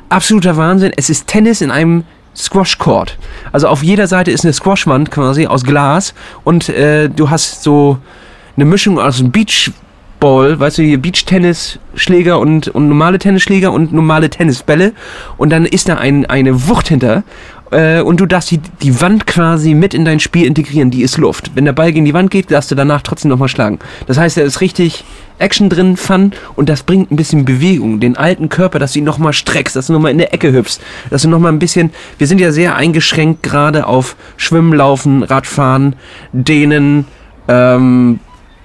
[0.08, 0.92] Absoluter Wahnsinn.
[0.96, 2.04] Es ist Tennis in einem
[2.36, 3.18] Squash Court.
[3.52, 6.14] Also auf jeder Seite ist eine Squashwand quasi aus Glas
[6.44, 7.98] und äh, du hast so
[8.56, 9.32] eine Mischung aus einem
[10.22, 14.92] Beachball, weißt du, hier Beach-Tennis-Schläger und, und normale Tennisschläger und normale Tennisbälle
[15.36, 17.24] und dann ist da ein, eine Wucht hinter
[17.72, 21.18] äh, und du darfst die, die Wand quasi mit in dein Spiel integrieren, die ist
[21.18, 21.50] Luft.
[21.56, 23.80] Wenn der Ball gegen die Wand geht, darfst du danach trotzdem nochmal schlagen.
[24.06, 25.04] Das heißt, da ist richtig
[25.38, 29.04] Action drin, Fun und das bringt ein bisschen Bewegung, den alten Körper, dass du ihn
[29.04, 30.78] nochmal streckst, dass du nochmal in der Ecke hüpfst,
[31.10, 35.96] dass du nochmal ein bisschen, wir sind ja sehr eingeschränkt gerade auf Schwimmen, Laufen, Radfahren,
[36.32, 37.06] Dehnen,
[37.48, 38.20] ähm,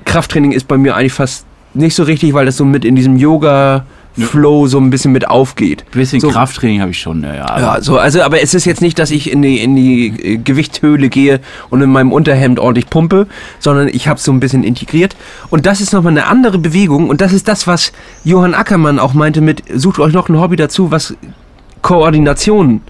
[0.05, 1.46] Krafttraining ist bei mir eigentlich fast
[1.77, 3.85] nicht so richtig, weil das so mit in diesem Yoga
[4.17, 5.85] Flow so ein bisschen mit aufgeht.
[5.93, 7.35] Ein bisschen so, Krafttraining habe ich schon, ja.
[7.35, 10.37] Ja, so, also, aber es ist jetzt nicht, dass ich in die, in die äh,
[10.37, 13.27] Gewichtshöhle gehe und in meinem Unterhemd ordentlich pumpe,
[13.59, 15.15] sondern ich habe es so ein bisschen integriert.
[15.49, 17.91] Und das ist nochmal eine andere Bewegung und das ist das, was
[18.23, 21.15] Johann Ackermann auch meinte mit, sucht euch noch ein Hobby dazu, was
[21.81, 22.81] Koordination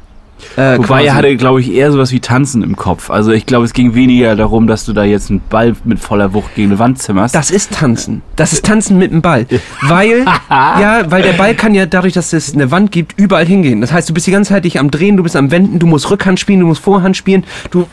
[0.55, 3.09] äh, Wobei er hatte, glaube ich, eher sowas wie Tanzen im Kopf.
[3.09, 6.33] Also ich glaube, es ging weniger darum, dass du da jetzt einen Ball mit voller
[6.33, 7.35] Wucht gegen eine Wand zimmerst.
[7.35, 8.21] Das ist Tanzen.
[8.35, 9.45] Das ist Tanzen mit dem Ball.
[9.81, 13.81] weil, ja, weil der Ball kann ja dadurch, dass es eine Wand gibt, überall hingehen.
[13.81, 15.87] Das heißt, du bist die ganze Zeit dich am Drehen, du bist am Wenden, du
[15.87, 17.43] musst Rückhand spielen, du musst Vorhand spielen.
[17.71, 17.87] Du,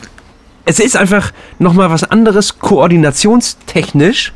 [0.65, 4.33] es ist einfach nochmal was anderes, koordinationstechnisch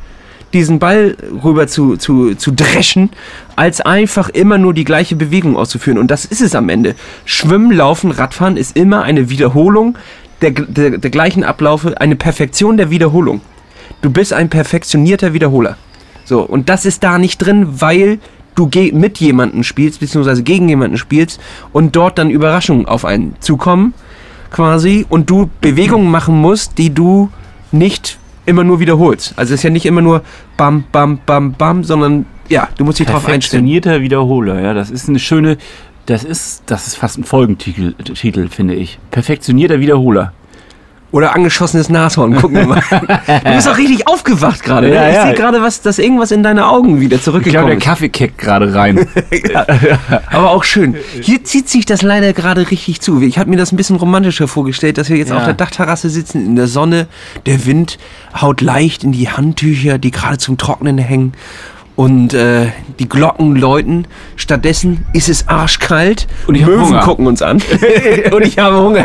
[0.53, 3.09] diesen Ball rüber zu, zu, zu dreschen,
[3.55, 5.97] als einfach immer nur die gleiche Bewegung auszuführen.
[5.97, 6.95] Und das ist es am Ende.
[7.25, 9.97] Schwimmen, Laufen, Radfahren ist immer eine Wiederholung
[10.41, 13.41] der, der, der gleichen Ablaufe, eine Perfektion der Wiederholung.
[14.01, 15.77] Du bist ein perfektionierter Wiederholer.
[16.25, 18.19] So, und das ist da nicht drin, weil
[18.55, 21.39] du mit jemandem spielst, beziehungsweise gegen jemanden spielst
[21.71, 23.93] und dort dann Überraschungen auf einen zukommen,
[24.51, 27.29] quasi, und du Bewegungen machen musst, die du
[27.71, 28.18] nicht
[28.49, 29.33] immer nur wiederholst.
[29.37, 30.23] Also es ist ja nicht immer nur
[30.57, 33.63] bam, bam, bam, bam, sondern ja, du musst dich darauf einstellen.
[33.63, 35.57] Perfektionierter Wiederholer, ja, das ist eine schöne,
[36.07, 38.99] das ist, das ist fast ein Folgentitel, Titel, finde ich.
[39.11, 40.33] Perfektionierter Wiederholer.
[41.11, 42.83] Oder angeschossenes Nashorn, gucken wir mal.
[42.89, 44.87] du bist auch richtig aufgewacht gerade.
[44.87, 44.95] Ne?
[44.95, 45.09] Ja, ne?
[45.09, 45.25] Ich ja.
[45.25, 48.37] sehe gerade, was, dass irgendwas in deine Augen wieder zurückgekommen ich glaub, der Kaffee kickt
[48.37, 49.07] gerade rein.
[49.51, 49.65] ja.
[50.31, 50.95] Aber auch schön.
[51.21, 53.21] Hier zieht sich das leider gerade richtig zu.
[53.21, 56.45] Ich habe mir das ein bisschen romantischer vorgestellt, dass wir jetzt auf der Dachterrasse sitzen,
[56.45, 57.07] in der Sonne.
[57.45, 57.97] Der Wind
[58.39, 61.33] haut leicht in die Handtücher, die gerade zum Trocknen hängen
[61.99, 64.07] und äh, die Glocken läuten.
[64.37, 67.01] Stattdessen ist es arschkalt und die Möwen Hunger.
[67.01, 67.61] gucken uns an.
[68.31, 69.03] und ich habe Hunger.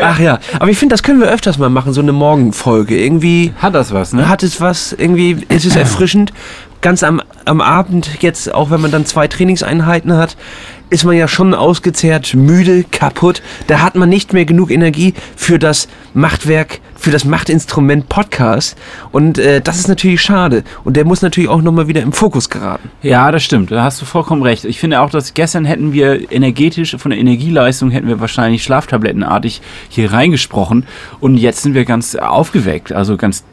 [0.00, 2.96] Ach ja, aber ich finde, das können wir öfters mal machen, so eine Morgenfolge.
[2.96, 4.26] Irgendwie hat das was, ne?
[4.26, 6.32] Hat es was, irgendwie ist es erfrischend.
[6.80, 10.38] Ganz am, am Abend, jetzt auch wenn man dann zwei Trainingseinheiten hat,
[10.88, 13.42] ist man ja schon ausgezehrt, müde, kaputt.
[13.66, 18.76] Da hat man nicht mehr genug Energie für das Machtwerk, für das Machtinstrument Podcast.
[19.10, 20.62] Und äh, das ist natürlich schade.
[20.84, 22.90] Und der muss natürlich auch nochmal wieder im Fokus geraten.
[23.02, 23.70] Ja, das stimmt.
[23.70, 24.64] Da hast du vollkommen recht.
[24.64, 29.60] Ich finde auch, dass gestern hätten wir energetisch, von der Energieleistung hätten wir wahrscheinlich schlaftablettenartig
[29.88, 30.86] hier reingesprochen.
[31.20, 32.92] Und jetzt sind wir ganz aufgeweckt.
[32.92, 33.44] Also ganz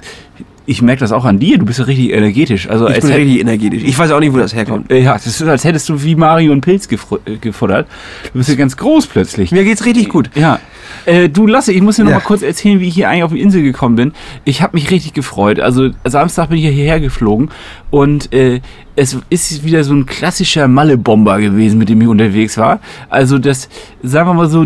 [0.65, 2.69] ich merke das auch an dir, du bist ja richtig energetisch.
[2.69, 3.83] Also ich bin richtig energetisch.
[3.83, 4.91] Ich weiß auch nicht, wo das herkommt.
[4.91, 7.87] Ja, das ist, als hättest du wie Mario und Pilz äh, gefuttert.
[8.31, 9.51] Du bist ja ganz groß plötzlich.
[9.51, 10.29] Mir geht's richtig gut.
[10.35, 10.59] Ja.
[11.05, 12.17] Äh, du Lasse, ich muss dir noch ja.
[12.17, 14.13] mal kurz erzählen, wie ich hier eigentlich auf die Insel gekommen bin.
[14.45, 15.59] Ich habe mich richtig gefreut.
[15.59, 17.49] Also Samstag bin ich hierher geflogen
[17.89, 18.61] und äh,
[18.95, 22.79] es ist wieder so ein klassischer Malle-Bomber gewesen, mit dem ich unterwegs war.
[23.09, 23.67] Also das,
[24.01, 24.65] sagen wir mal so,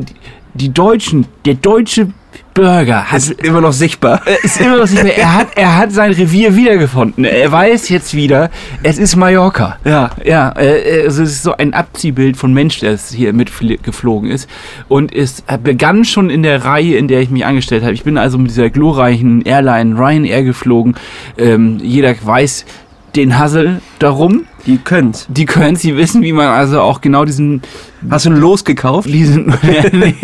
[0.54, 2.10] die Deutschen, der deutsche
[2.58, 4.22] Burger hat, ist immer noch sichtbar.
[4.42, 5.12] Ist immer noch sichtbar.
[5.12, 7.24] Er hat, er hat sein Revier wiedergefunden.
[7.24, 8.50] Er weiß jetzt wieder,
[8.82, 9.78] es ist Mallorca.
[9.86, 10.10] Ja.
[10.26, 14.50] Ja, äh, also es ist so ein Abziehbild von Mensch, der hier mitgeflogen ist.
[14.88, 17.94] Und es begann schon in der Reihe, in der ich mich angestellt habe.
[17.94, 20.96] Ich bin also mit dieser glorreichen Airline Ryanair geflogen.
[21.38, 22.66] Ähm, jeder weiß
[23.16, 24.46] den Hassel darum.
[24.66, 25.28] Die können's.
[25.30, 27.62] Die können's, die wissen, wie man also auch genau diesen.
[28.10, 29.08] Hast du ein Los gekauft?
[29.08, 29.48] Diesen,
[29.92, 30.16] nee,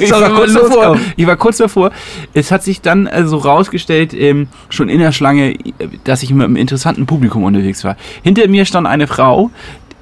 [0.00, 1.90] ich, war kurz davor, ich war kurz davor.
[2.34, 5.54] Es hat sich dann also rausgestellt, ähm, schon in der Schlange,
[6.04, 7.96] dass ich mit einem interessanten Publikum unterwegs war.
[8.22, 9.50] Hinter mir stand eine Frau,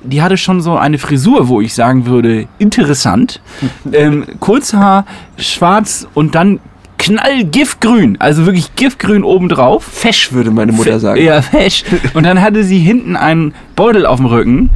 [0.03, 3.41] die hatte schon so eine Frisur, wo ich sagen würde, interessant.
[3.93, 6.61] ähm, Kurzhaar, schwarz und dann
[7.07, 9.85] knallgiftgrün, also wirklich giftgrün obendrauf.
[9.85, 11.23] Fesch, würde meine Mutter sagen.
[11.23, 11.85] Ja, fesch.
[12.15, 14.71] Und dann hatte sie hinten einen Beutel auf dem Rücken.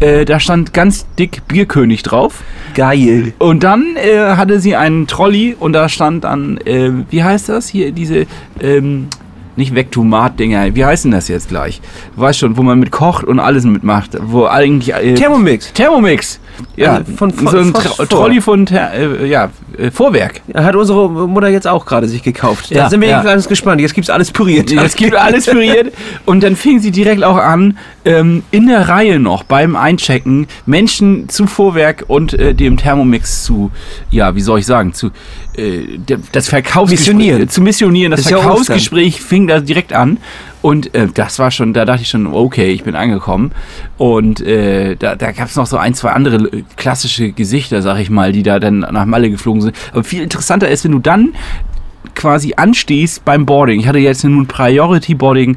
[0.00, 2.42] Äh, da stand ganz dick Bierkönig drauf.
[2.74, 3.32] Geil.
[3.38, 7.68] Und dann äh, hatte sie einen Trolley und da stand dann, äh, wie heißt das
[7.68, 8.26] hier, diese,
[8.60, 9.08] ähm,
[9.56, 11.80] nicht Vektomat-Dinger, wie heißen das jetzt gleich?
[12.14, 14.16] Du weißt schon, wo man mit kocht und alles mitmacht.
[14.20, 14.94] Wo eigentlich.
[14.94, 15.72] Äh, Thermomix.
[15.72, 16.40] Thermomix.
[16.76, 20.40] Ja, von, so ein Tro Trolley von äh, ja, äh, Vorwerk.
[20.54, 22.70] Hat unsere Mutter jetzt auch gerade sich gekauft.
[22.70, 23.22] Da ja, sind wir ja.
[23.22, 23.80] ganz gespannt.
[23.80, 24.70] Jetzt gibt es alles püriert.
[24.70, 25.92] Jetzt gibt alles püriert.
[26.26, 31.28] Und dann fing sie direkt auch an, ähm, in der Reihe noch beim Einchecken Menschen
[31.28, 33.70] zu Vorwerk und äh, dem Thermomix zu,
[34.10, 35.10] ja, wie soll ich sagen, zu
[35.56, 35.98] äh,
[36.32, 37.48] das Verkaufsgespräch missionieren.
[37.48, 38.10] zu missionieren.
[38.12, 40.18] Das, das Verkaufsgespräch fing da direkt an.
[40.62, 43.52] Und äh, das war schon, da dachte ich schon, okay, ich bin angekommen.
[43.96, 47.98] Und äh, da, da gab es noch so ein, zwei andere äh, klassische Gesichter, sag
[47.98, 49.76] ich mal, die da dann nach Malle geflogen sind.
[49.92, 51.30] Aber viel interessanter ist, wenn du dann
[52.14, 53.80] quasi anstehst beim Boarding.
[53.80, 55.56] Ich hatte jetzt nun Priority Boarding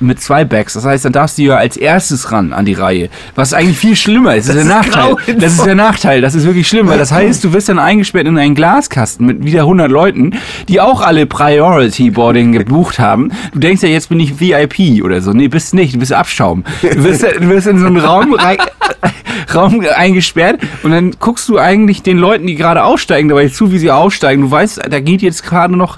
[0.00, 0.74] mit zwei Bags.
[0.74, 3.08] Das heißt, dann darfst du ja als erstes ran an die Reihe.
[3.34, 4.48] Was eigentlich viel schlimmer ist.
[4.48, 5.16] Das, das ist der Nachteil.
[5.38, 6.20] Das ist der Nachteil.
[6.20, 9.44] Das ist wirklich schlimm, weil das heißt, du wirst dann eingesperrt in einen Glaskasten mit
[9.44, 13.32] wieder 100 Leuten, die auch alle Priority Boarding gebucht haben.
[13.52, 15.32] Du denkst ja, jetzt bin ich VIP oder so.
[15.32, 15.94] Nee, bist nicht.
[15.94, 16.64] Du bist Abschaum.
[16.82, 18.36] Du wirst, du wirst in so einen Raum,
[19.54, 23.78] Raum eingesperrt und dann guckst du eigentlich den Leuten, die gerade aussteigen, dabei zu, wie
[23.78, 24.42] sie aussteigen.
[24.42, 25.89] Du weißt, da geht jetzt gerade noch,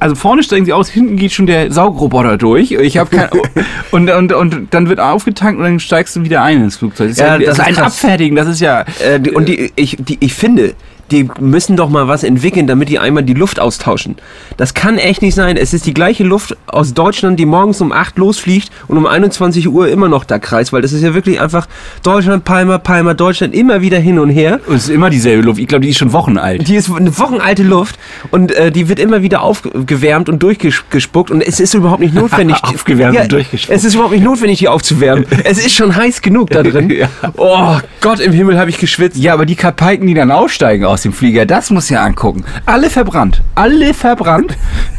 [0.00, 2.72] also vorne steigen sie aus, hinten geht schon der Saugroboter durch.
[2.72, 3.28] Ich habe kein,
[3.90, 7.08] und, und, und dann wird aufgetankt und dann steigst du wieder ein ins Flugzeug.
[7.08, 8.04] Das ist, ja, das ist ein krass.
[8.04, 8.84] Abfertigen, das ist ja.
[9.00, 10.74] Äh, und die, ich, die, ich finde,
[11.10, 14.16] die müssen doch mal was entwickeln, damit die einmal die Luft austauschen.
[14.56, 15.56] Das kann echt nicht sein.
[15.56, 19.68] Es ist die gleiche Luft aus Deutschland, die morgens um 8 losfliegt und um 21
[19.68, 21.66] Uhr immer noch da kreist, weil das ist ja wirklich einfach
[22.02, 24.60] Deutschland, Palmer, Palmer, Deutschland, immer wieder hin und her.
[24.66, 25.60] Und es ist immer dieselbe Luft.
[25.60, 26.68] Ich glaube, die ist schon wochenalt.
[26.68, 27.98] Die ist eine wochenalte Luft
[28.30, 32.56] und äh, die wird immer wieder aufgewärmt und durchgespuckt und es ist überhaupt nicht notwendig.
[32.62, 33.76] aufgewärmt ja, und durchgespuckt.
[33.76, 35.24] Es ist überhaupt nicht notwendig, die aufzuwärmen.
[35.44, 36.90] es ist schon heiß genug da drin.
[36.90, 37.08] ja.
[37.36, 39.16] Oh Gott, im Himmel habe ich geschwitzt.
[39.16, 42.44] Ja, aber die Kapalken, die dann aussteigen aus aus dem Flieger, das muss ja angucken.
[42.66, 43.40] Alle verbrannt.
[43.54, 44.56] Alle verbrannt.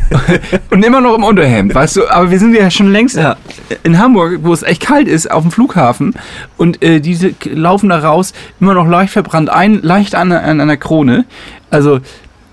[0.71, 2.07] und immer noch im Unterhemd, weißt du?
[2.07, 3.35] Aber wir sind ja schon längst ja.
[3.83, 6.13] in Hamburg, wo es echt kalt ist, auf dem Flughafen.
[6.55, 8.31] Und äh, diese laufen da raus,
[8.61, 11.25] immer noch leicht verbrannt, ein, leicht an, an, der Krone.
[11.69, 11.99] Also,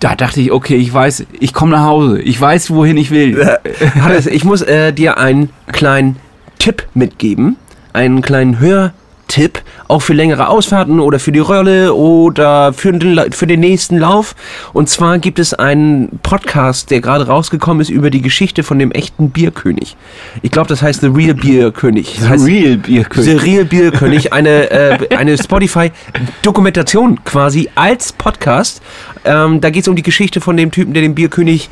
[0.00, 2.20] da dachte ich, okay, ich weiß, ich komme nach Hause.
[2.20, 3.58] Ich weiß, wohin ich will.
[4.00, 6.16] Hannes, ich muss äh, dir einen kleinen
[6.58, 7.56] Tipp mitgeben.
[7.92, 8.92] Einen kleinen Hör-
[9.28, 13.98] Tipp, auch für längere Ausfahrten oder für die Rolle oder für den, für den nächsten
[13.98, 14.34] Lauf.
[14.72, 18.92] Und zwar gibt es einen Podcast, der gerade rausgekommen ist über die Geschichte von dem
[18.92, 19.96] echten Bierkönig.
[20.42, 22.16] Ich glaube, das heißt The Real Bierkönig.
[22.18, 23.26] The heißt, Real Bierkönig.
[23.26, 28.82] The Real Bierkönig, eine, äh, eine Spotify-Dokumentation quasi als Podcast.
[29.24, 31.68] Ähm, da geht es um die Geschichte von dem Typen, der den Bierkönig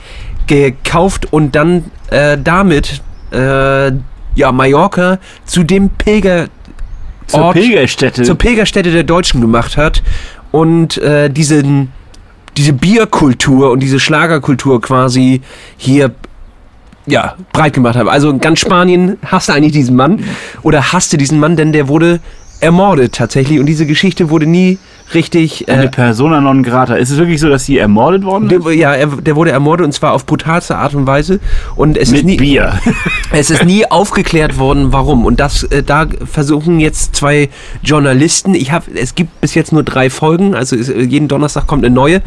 [0.47, 3.01] gekauft und dann äh, damit
[3.31, 3.93] äh,
[4.35, 6.49] ja, Mallorca zu dem Pilger
[7.27, 8.23] zur Ort, Pilgerstätte.
[8.23, 10.03] Zur Pilgerstätte der Deutschen gemacht hat
[10.51, 11.93] und äh, diesen,
[12.57, 15.43] diese Bierkultur und diese Schlagerkultur quasi
[15.77, 16.13] hier
[17.07, 18.07] ja, breit gemacht hat.
[18.09, 20.25] Also ganz Spanien hasste eigentlich diesen Mann
[20.63, 22.21] oder hasste diesen Mann, denn der wurde
[22.61, 24.79] ermordet tatsächlich und diese Geschichte wurde nie
[25.13, 25.69] richtig.
[25.69, 26.95] Äh, Eine Persona non grata.
[26.95, 28.65] Ist es wirklich so, dass sie ermordet worden ist?
[28.65, 31.41] Der, ja, er, der wurde ermordet und zwar auf brutalste Art und Weise.
[31.77, 32.79] Und es Mit ist nie, Bier.
[33.33, 35.25] es ist nie aufgeklärt worden, warum.
[35.27, 37.51] Und das, äh, da versuchen jetzt zwei
[37.83, 38.55] Journalisten.
[38.55, 41.95] Ich habe, es gibt bis jetzt nur drei Folgen, also ist, jeden Donnerstag kommt eine
[41.95, 42.23] neue.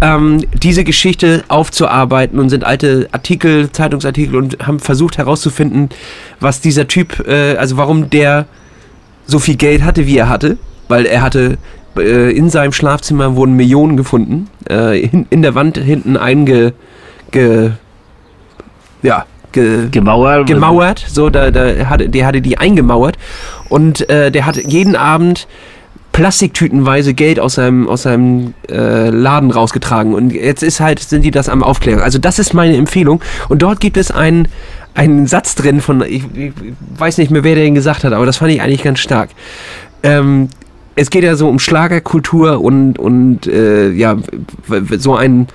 [0.00, 5.90] Ähm, diese Geschichte aufzuarbeiten und sind alte Artikel, Zeitungsartikel und haben versucht herauszufinden,
[6.40, 8.46] was dieser Typ, äh, also warum der
[9.26, 10.56] so viel Geld hatte, wie er hatte,
[10.88, 11.58] weil er hatte
[11.98, 16.72] äh, in seinem Schlafzimmer wurden Millionen gefunden, äh, in, in, der Wand hinten einge,
[17.30, 17.70] ge,
[19.02, 23.16] ja, ge, gemauert, gemauert, so da, da hatte, der hatte die eingemauert
[23.68, 25.46] und äh, der hat jeden Abend
[26.16, 30.14] Plastiktütenweise Geld aus seinem, aus seinem äh, Laden rausgetragen.
[30.14, 32.00] Und jetzt ist halt, sind die das am Aufklären.
[32.00, 33.20] Also das ist meine Empfehlung.
[33.50, 34.48] Und dort gibt es einen,
[34.94, 36.52] einen Satz drin von, ich, ich
[36.96, 39.28] weiß nicht mehr, wer den gesagt hat, aber das fand ich eigentlich ganz stark.
[40.02, 40.48] Ähm,
[40.96, 44.16] es geht ja so um Schlagerkultur und, und äh, ja,
[44.98, 45.46] so ein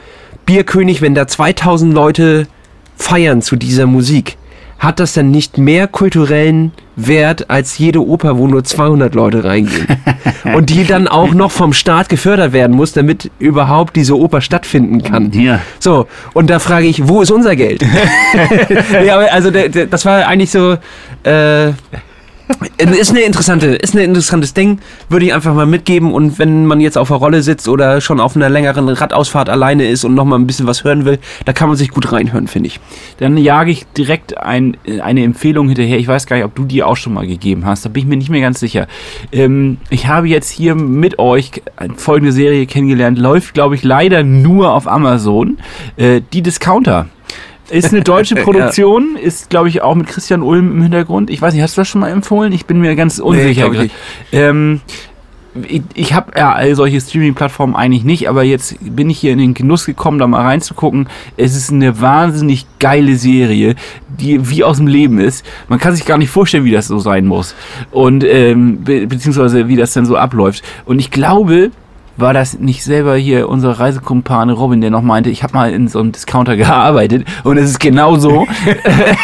[0.45, 2.47] Bierkönig, wenn da 2000 Leute
[2.95, 4.37] feiern zu dieser Musik,
[4.77, 9.87] hat das dann nicht mehr kulturellen Wert als jede Oper, wo nur 200 Leute reingehen.
[10.55, 15.03] und die dann auch noch vom Staat gefördert werden muss, damit überhaupt diese Oper stattfinden
[15.03, 15.31] kann.
[15.33, 15.59] Ja.
[15.79, 17.83] So, und da frage ich, wo ist unser Geld?
[19.05, 20.77] ja, also das war eigentlich so,
[21.23, 21.73] äh,
[22.77, 24.79] ist eine interessante, ist ein interessantes Ding,
[25.09, 26.13] würde ich einfach mal mitgeben.
[26.13, 29.87] Und wenn man jetzt auf der Rolle sitzt oder schon auf einer längeren Radausfahrt alleine
[29.87, 32.67] ist und nochmal ein bisschen was hören will, da kann man sich gut reinhören, finde
[32.67, 32.79] ich.
[33.17, 35.97] Dann jage ich direkt ein, eine Empfehlung hinterher.
[35.99, 37.85] Ich weiß gar nicht, ob du die auch schon mal gegeben hast.
[37.85, 38.87] Da bin ich mir nicht mehr ganz sicher.
[39.31, 41.61] Ähm, ich habe jetzt hier mit euch
[41.95, 43.17] folgende Serie kennengelernt.
[43.17, 45.57] Läuft, glaube ich, leider nur auf Amazon.
[45.97, 47.07] Äh, die Discounter.
[47.71, 49.21] Ist eine deutsche Produktion, ja.
[49.21, 51.29] ist, glaube ich, auch mit Christian Ulm im Hintergrund.
[51.29, 52.51] Ich weiß nicht, hast du das schon mal empfohlen?
[52.53, 53.69] Ich bin mir ganz unsicher.
[53.69, 53.91] Nee, ich
[54.33, 54.81] ähm,
[55.67, 59.39] ich, ich habe ja all solche Streaming-Plattformen eigentlich nicht, aber jetzt bin ich hier in
[59.39, 61.09] den Genuss gekommen, da mal reinzugucken.
[61.37, 63.75] Es ist eine wahnsinnig geile Serie,
[64.07, 65.45] die wie aus dem Leben ist.
[65.67, 67.55] Man kann sich gar nicht vorstellen, wie das so sein muss.
[67.91, 70.63] Und ähm, be beziehungsweise wie das dann so abläuft.
[70.85, 71.71] Und ich glaube,
[72.21, 75.87] war das nicht selber hier unser Reisekumpane Robin, der noch meinte, ich habe mal in
[75.87, 78.47] so einem Discounter gearbeitet und es ist genau so.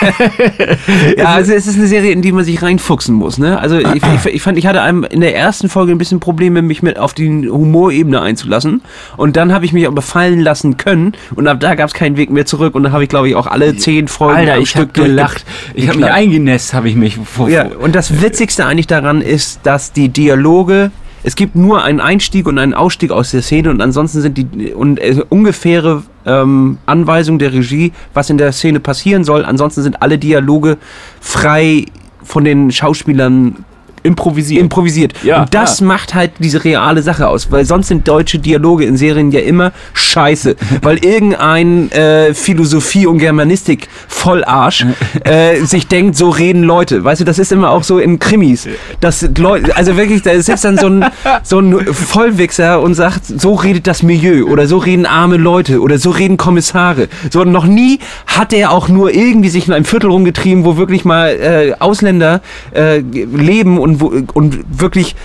[1.18, 3.38] ja, also es ist eine Serie, in die man sich reinfuchsen muss.
[3.38, 3.60] Ne?
[3.60, 6.62] Also ich, ich, ich fand, ich hatte einem in der ersten Folge ein bisschen Probleme,
[6.62, 8.82] mich mit auf die Humorebene einzulassen.
[9.16, 12.18] Und dann habe ich mich aber fallen lassen können und ab da gab es keinen
[12.18, 12.76] Weg mehr zurück.
[12.76, 15.46] Und dann habe ich, glaube ich, auch alle zehn Folgen Alter, ich Stück gelacht.
[15.74, 17.18] Ich habe mich eingenässt, habe ich mich.
[17.48, 20.92] Ja, und das Witzigste eigentlich daran ist, dass die Dialoge
[21.24, 24.74] es gibt nur einen Einstieg und einen Ausstieg aus der Szene und ansonsten sind die
[24.74, 29.46] und äh, ungefähre ähm, Anweisungen der Regie, was in der Szene passieren soll.
[29.46, 30.78] Ansonsten sind alle Dialoge
[31.20, 31.86] frei
[32.24, 33.66] von den Schauspielern
[34.08, 34.62] improvisiert.
[34.62, 35.14] improvisiert.
[35.24, 35.86] Ja, und das ja.
[35.86, 39.72] macht halt diese reale Sache aus, weil sonst sind deutsche Dialoge in Serien ja immer
[39.94, 44.86] scheiße, weil irgendein äh, Philosophie und Germanistik Vollarsch
[45.24, 47.04] äh, sich denkt, so reden Leute.
[47.04, 48.68] Weißt du, das ist immer auch so in Krimis,
[49.00, 51.06] dass Leute, also wirklich, da sitzt dann so ein,
[51.44, 55.98] so ein Vollwichser und sagt, so redet das Milieu oder so reden arme Leute oder
[55.98, 57.08] so reden Kommissare.
[57.32, 61.06] So noch nie hat er auch nur irgendwie sich in einem Viertel rumgetrieben, wo wirklich
[61.06, 62.42] mal äh, Ausländer
[62.74, 65.16] äh, leben und wo, und wirklich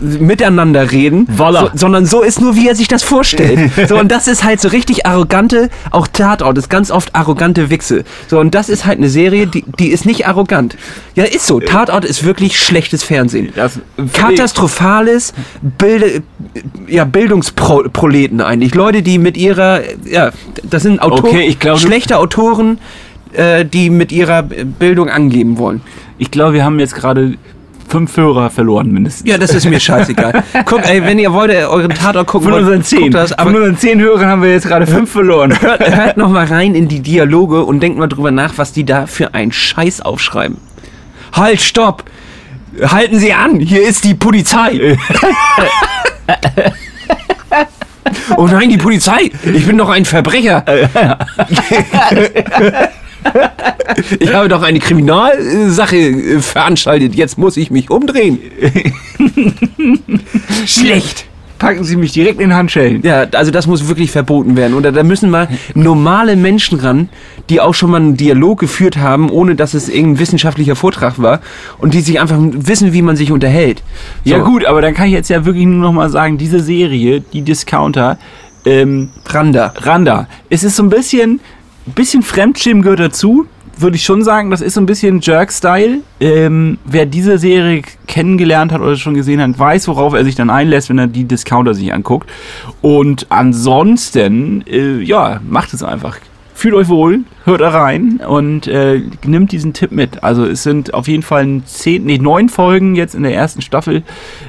[0.00, 3.70] miteinander reden, so, sondern so ist nur, wie er sich das vorstellt.
[3.88, 8.04] so, und das ist halt so richtig arrogante, auch Tatort ist ganz oft arrogante Wichse.
[8.28, 10.76] So, und das ist halt eine Serie, die, die ist nicht arrogant.
[11.16, 11.60] Ja, ist so.
[11.60, 13.52] Tatort ist wirklich schlechtes Fernsehen.
[13.54, 13.80] Das,
[14.12, 16.22] Katastrophales Bilde,
[16.86, 18.74] ja, Bildungsproleten eigentlich.
[18.74, 20.30] Leute, die mit ihrer, ja,
[20.62, 22.78] das sind Autoren, okay, glaub, schlechte Autoren,
[23.32, 25.80] äh, die mit ihrer Bildung angeben wollen.
[26.18, 27.34] Ich glaube, wir haben jetzt gerade
[27.90, 29.28] fünf Hörer verloren mindestens.
[29.28, 30.44] Ja, das ist mir scheißegal.
[30.64, 33.10] Guck, ey, wenn ihr wollt, euren Tatort gucken Von unseren zehn.
[33.10, 35.60] Das, Von unseren zehn Hörern haben wir jetzt gerade fünf verloren.
[35.60, 38.84] Hört, hört noch mal rein in die Dialoge und denkt mal drüber nach, was die
[38.84, 40.56] da für einen Scheiß aufschreiben.
[41.32, 42.04] Halt, stopp!
[42.82, 44.96] Halten Sie an, hier ist die Polizei.
[48.36, 49.30] oh nein, die Polizei!
[49.52, 50.64] Ich bin doch ein Verbrecher.
[54.18, 57.14] Ich habe doch eine Kriminalsache äh, veranstaltet.
[57.14, 58.38] Jetzt muss ich mich umdrehen.
[60.66, 61.26] Schlecht.
[61.58, 63.02] Packen Sie mich direkt in Handschellen.
[63.02, 64.74] Ja, also das muss wirklich verboten werden.
[64.74, 67.10] Oder da müssen mal normale Menschen ran,
[67.50, 71.40] die auch schon mal einen Dialog geführt haben, ohne dass es irgendein wissenschaftlicher Vortrag war
[71.76, 73.82] und die sich einfach wissen, wie man sich unterhält.
[74.24, 74.30] So.
[74.30, 77.20] Ja gut, aber dann kann ich jetzt ja wirklich nur noch mal sagen, diese Serie,
[77.20, 78.16] die Discounter,
[78.64, 79.74] ähm, Randa.
[79.76, 80.28] Randa.
[80.48, 81.40] Es ist so ein bisschen
[81.86, 83.46] bisschen Fremdschirm gehört dazu,
[83.80, 84.50] würde ich schon sagen.
[84.50, 85.98] Das ist so ein bisschen Jerk-Style.
[86.20, 90.50] Ähm, wer diese Serie kennengelernt hat oder schon gesehen hat, weiß, worauf er sich dann
[90.50, 92.28] einlässt, wenn er die Discounter sich anguckt.
[92.82, 96.18] Und ansonsten, äh, ja, macht es einfach.
[96.52, 100.22] Fühlt euch wohl, hört rein und äh, nimmt diesen Tipp mit.
[100.22, 104.02] Also es sind auf jeden Fall zehn, nee, neun Folgen jetzt in der ersten Staffel.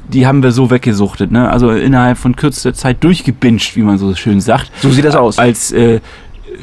[0.10, 1.32] Die haben wir so weggesuchtet.
[1.32, 1.50] Ne?
[1.50, 4.70] Also innerhalb von kürzester Zeit durchgebinged, wie man so schön sagt.
[4.82, 5.40] So sieht das aus.
[5.40, 6.02] Als äh,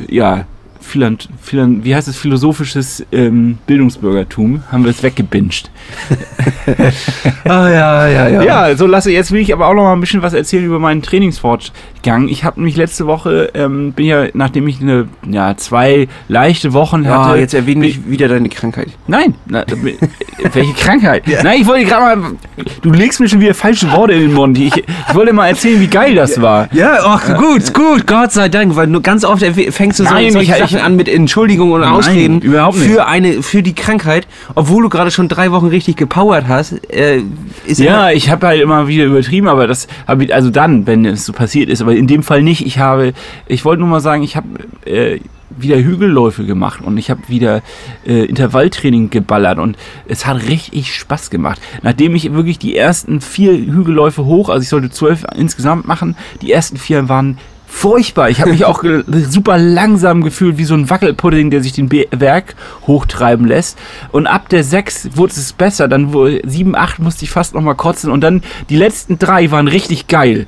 [0.09, 0.45] ja,
[0.89, 5.71] Philant, Philant, wie heißt es, philosophisches ähm, Bildungsbürgertum, haben wir es weggebinged.
[7.45, 8.43] ah, ja, ja, ja.
[8.43, 10.79] Ja, so lasse jetzt will ich aber auch noch mal ein bisschen was erzählen über
[10.79, 12.29] meinen Trainingsfortgang.
[12.29, 17.07] Ich habe mich letzte Woche, ähm, bin ja, nachdem ich eine, ja, zwei leichte Wochen
[17.07, 17.33] hatte.
[17.33, 18.89] Ah, jetzt erwähne ich wieder deine Krankheit.
[19.07, 19.65] Nein, na,
[20.53, 21.27] welche Krankheit?
[21.29, 21.43] Ja.
[21.43, 22.33] Nein, ich wollte gerade mal,
[22.83, 24.59] du legst mir schon wieder falsche Worte in den Mund.
[24.59, 26.69] Ich, ich wollte mal erzählen, wie geil das war.
[26.73, 30.33] Ja, ach, gut, gut, Gott sei Dank, weil nur ganz oft fängst du so Nein,
[30.33, 32.91] solche ich, Sachen an mit Entschuldigungen und Nein, Ausreden überhaupt nicht.
[32.91, 36.73] für eine für die Krankheit, obwohl du gerade schon drei Wochen richtig gepowert hast.
[36.93, 37.23] Äh,
[37.67, 41.25] ja, ich habe halt immer wieder übertrieben, aber das habe ich also dann, wenn es
[41.25, 42.65] so passiert ist, aber in dem Fall nicht.
[42.67, 43.13] Ich habe,
[43.47, 44.47] ich wollte nur mal sagen, ich habe
[44.85, 45.21] äh,
[45.51, 47.63] wieder Hügelläufe gemacht und ich habe wieder
[48.07, 49.77] äh, Intervalltraining geballert und
[50.07, 51.61] es hat richtig Spaß gemacht.
[51.83, 56.53] Nachdem ich wirklich die ersten vier Hügelläufe hoch, also ich sollte zwölf insgesamt machen, die
[56.53, 57.39] ersten vier waren
[57.69, 58.31] furchtbar.
[58.31, 58.83] Ich habe mich auch
[59.29, 62.57] super langsam gefühlt, wie so ein Wackelpudding, der sich den Berg
[62.87, 63.79] hochtreiben lässt.
[64.11, 65.87] Und ab der 6 wurde es besser.
[65.87, 66.13] Dann
[66.45, 68.11] 7, 8 musste ich fast nochmal kotzen.
[68.11, 70.47] Und dann die letzten drei waren richtig geil.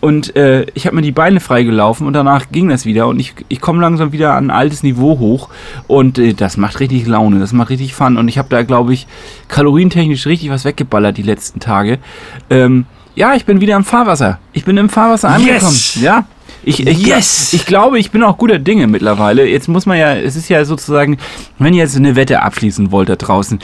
[0.00, 3.06] Und äh, ich habe mir die Beine freigelaufen und danach ging das wieder.
[3.06, 5.48] Und ich, ich komme langsam wieder an ein altes Niveau hoch.
[5.86, 8.18] Und äh, das macht richtig Laune, das macht richtig Fun.
[8.18, 9.06] Und ich habe da, glaube ich,
[9.48, 11.98] kalorientechnisch richtig was weggeballert die letzten Tage.
[12.50, 12.84] Ähm,
[13.14, 14.40] ja, ich bin wieder im Fahrwasser.
[14.52, 15.72] Ich bin im Fahrwasser angekommen.
[15.72, 15.98] Yes.
[16.02, 16.26] Ja,
[16.64, 17.52] ich, ich, yes!
[17.52, 19.46] ich glaube, ich bin auch guter Dinge mittlerweile.
[19.46, 21.18] Jetzt muss man ja, es ist ja sozusagen,
[21.58, 23.58] wenn ihr jetzt eine Wette abschließen wollt da draußen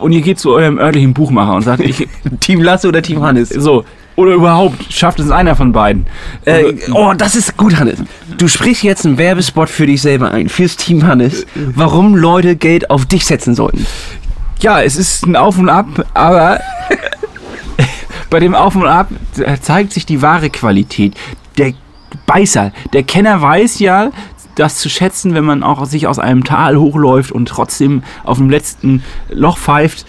[0.00, 2.08] und ihr geht zu eurem örtlichen Buchmacher und sagt, ich,
[2.40, 3.50] Team Lasse oder Team Hannes?
[3.50, 3.84] So,
[4.16, 6.06] oder überhaupt, schafft es einer von beiden.
[6.44, 7.98] Äh, oh, das ist gut, Hannes.
[8.38, 12.90] Du sprichst jetzt einen Werbespot für dich selber ein, fürs Team Hannes, warum Leute Geld
[12.90, 13.86] auf dich setzen sollten.
[14.60, 16.60] Ja, es ist ein Auf und Ab, aber
[18.30, 19.08] bei dem Auf und Ab
[19.60, 21.14] zeigt sich die wahre Qualität.
[21.58, 21.74] Der
[22.26, 24.10] Beißer, der Kenner weiß ja,
[24.54, 28.50] das zu schätzen, wenn man auch sich aus einem Tal hochläuft und trotzdem auf dem
[28.50, 30.06] letzten Loch pfeift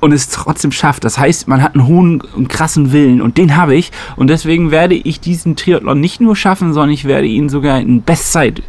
[0.00, 1.04] und es trotzdem schafft.
[1.04, 4.70] Das heißt, man hat einen hohen und krassen Willen und den habe ich und deswegen
[4.70, 8.62] werde ich diesen Triathlon nicht nur schaffen, sondern ich werde ihn sogar in Bestzeit,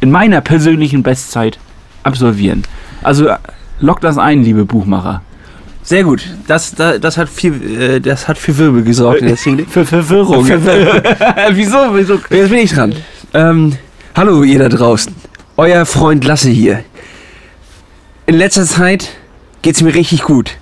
[0.00, 1.58] in meiner persönlichen Bestzeit
[2.02, 2.62] absolvieren.
[3.02, 3.30] Also
[3.80, 5.22] lockt das ein, liebe Buchmacher.
[5.84, 6.26] Sehr gut.
[6.46, 9.20] Das, das, das, hat, viel, äh, das hat für Wirbel gesorgt.
[9.22, 10.44] Deswegen, für Verwirrung.
[10.44, 11.02] Für Verwirrung.
[11.50, 12.18] wieso, wieso?
[12.30, 12.94] Jetzt bin ich dran.
[13.34, 13.76] Ähm,
[14.16, 15.14] hallo, ihr da draußen.
[15.58, 16.82] Euer Freund Lasse hier.
[18.24, 19.10] In letzter Zeit
[19.60, 20.52] geht es mir richtig gut.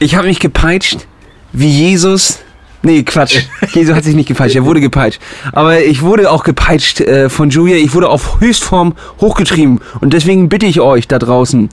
[0.00, 1.06] Ich habe mich gepeitscht,
[1.52, 2.40] wie Jesus
[2.82, 3.38] Nee, Quatsch.
[3.72, 5.20] Jesus hat sich nicht gepeitscht, er wurde gepeitscht.
[5.50, 7.76] Aber ich wurde auch gepeitscht äh, von Julia.
[7.76, 9.80] Ich wurde auf Höchstform hochgetrieben.
[10.00, 11.68] Und deswegen bitte ich euch da draußen,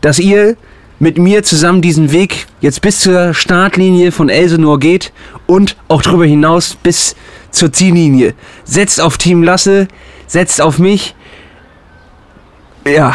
[0.00, 0.56] dass ihr
[0.98, 5.12] mit mir zusammen diesen Weg jetzt bis zur Startlinie von Elsenor geht
[5.46, 7.16] und auch darüber hinaus bis
[7.50, 8.34] zur Ziellinie.
[8.64, 9.88] Setzt auf Team Lasse,
[10.26, 11.14] setzt auf mich.
[12.86, 13.14] Ja.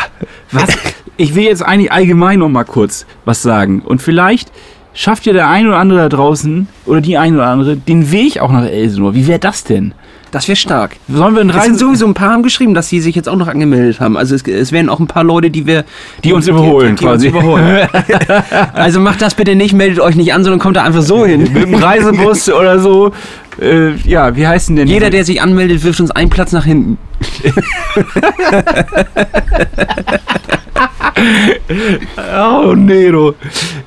[0.52, 0.70] Was?
[1.18, 3.82] Ich will jetzt eigentlich allgemein noch mal kurz was sagen.
[3.82, 4.52] Und vielleicht
[4.94, 8.40] schafft ja der ein oder andere da draußen oder die ein oder andere den Weg
[8.40, 9.16] auch nach Elsenor.
[9.16, 9.94] Wie wäre das denn?
[10.32, 10.98] Das wäre stark.
[11.08, 13.48] Sollen wir Es sind sowieso ein paar haben geschrieben, dass sie sich jetzt auch noch
[13.48, 14.18] angemeldet haben.
[14.18, 15.86] Also es, es wären auch ein paar Leute, die wir...
[16.24, 17.28] Die, uns überholen die, die quasi.
[17.28, 17.88] Uns überholen.
[18.74, 21.52] also macht das bitte nicht, meldet euch nicht an, sondern kommt da einfach so hin.
[21.52, 23.12] Mit dem Reisebus oder so.
[23.60, 26.98] Äh, ja, wie heißt denn Jeder, der sich anmeldet, wirft uns einen Platz nach hinten.
[32.38, 33.36] oh, Nero.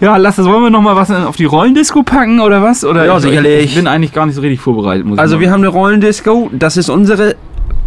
[0.00, 0.46] Ja, lass das.
[0.46, 2.84] Wollen wir noch mal was auf die Rollendisco packen oder was?
[2.84, 3.64] Oder ja, sicherlich.
[3.64, 5.07] Ich bin eigentlich gar nicht so richtig vorbereitet.
[5.16, 6.50] also, wir haben eine Rollendisco.
[6.53, 7.36] Das ist unsere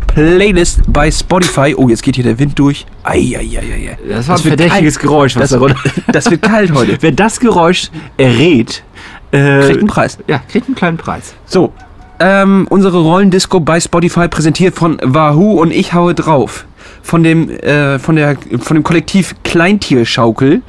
[0.07, 1.75] Playlist bei Spotify.
[1.77, 2.85] Oh, jetzt geht hier der Wind durch.
[3.03, 3.97] Eieieiei.
[4.07, 5.09] Das war das ein verdächtiges kalt.
[5.09, 5.35] Geräusch.
[5.35, 5.67] Was das, da
[6.11, 6.97] das wird kalt heute.
[7.01, 8.83] Wer das Geräusch errät,
[9.31, 10.17] äh, kriegt einen Preis.
[10.27, 11.35] Ja, kriegt einen kleinen Preis.
[11.45, 11.73] So,
[12.19, 16.65] ähm, unsere Rollendisco bei Spotify präsentiert von Wahoo und ich haue drauf.
[17.01, 20.61] Von dem, äh, von der, von dem Kollektiv Kleintierschaukel.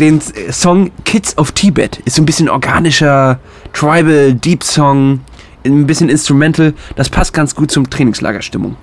[0.00, 0.20] Den
[0.50, 1.98] Song Kids of Tibet.
[2.04, 3.38] Ist so ein bisschen organischer,
[3.72, 5.20] tribal, deep Song.
[5.64, 6.74] Ein bisschen instrumental.
[6.96, 8.76] Das passt ganz gut zum Trainingslagerstimmung.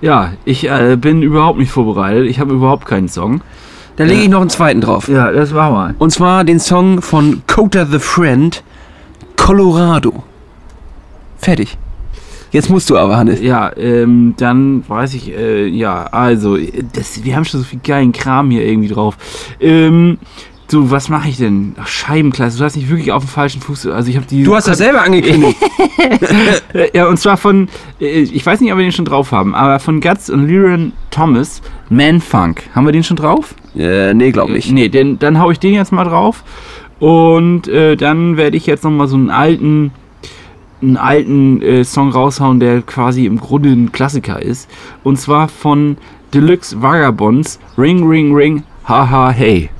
[0.00, 2.26] Ja, ich äh, bin überhaupt nicht vorbereitet.
[2.26, 3.42] Ich habe überhaupt keinen Song.
[3.96, 5.08] Da lege ich noch einen zweiten drauf.
[5.08, 5.94] Ja, das machen wir.
[5.98, 8.62] Und zwar den Song von Kota the Friend,
[9.40, 10.22] Colorado.
[11.38, 11.78] Fertig.
[12.52, 13.40] Jetzt musst du aber, Hannes.
[13.40, 16.58] Ja, ähm, dann weiß ich, äh, ja, also,
[16.92, 19.16] das, wir haben schon so viel geilen Kram hier irgendwie drauf.
[19.58, 20.18] Ähm,
[20.68, 21.74] du, was mache ich denn?
[21.80, 23.86] Ach, Scheibenklasse, du hast nicht wirklich auf dem falschen Fuß.
[23.86, 24.42] Also ich habe die.
[24.42, 25.56] Du hast das selber angekündigt.
[26.92, 27.68] ja, und zwar von,
[28.00, 30.92] äh, ich weiß nicht, ob wir den schon drauf haben, aber von Guts und Lyran
[31.10, 32.62] Thomas, Man Funk.
[32.74, 33.54] Haben wir den schon drauf?
[33.76, 34.68] Äh, nee, glaube ich.
[34.68, 36.44] Äh, nee, denn, dann hau ich den jetzt mal drauf.
[37.00, 39.90] Und äh, dann werde ich jetzt nochmal so einen alten,
[40.82, 44.70] einen alten äh, Song raushauen, der quasi im Grunde ein Klassiker ist.
[45.02, 45.96] Und zwar von
[46.32, 49.70] Deluxe Vagabonds, Ring, Ring, Ring, Haha, Hey.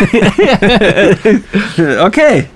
[2.04, 2.46] okay.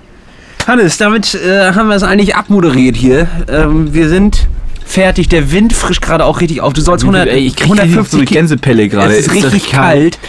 [0.67, 3.27] Hannes, damit äh, haben wir es eigentlich abmoderiert hier.
[3.47, 4.47] Ähm, wir sind
[4.85, 5.29] fertig.
[5.29, 6.73] Der Wind frischt gerade auch richtig auf.
[6.73, 9.13] Du sollst 100, Ey, ich 150 so eine Gänsepelle gerade.
[9.13, 10.19] Es ist, ist richtig kalt.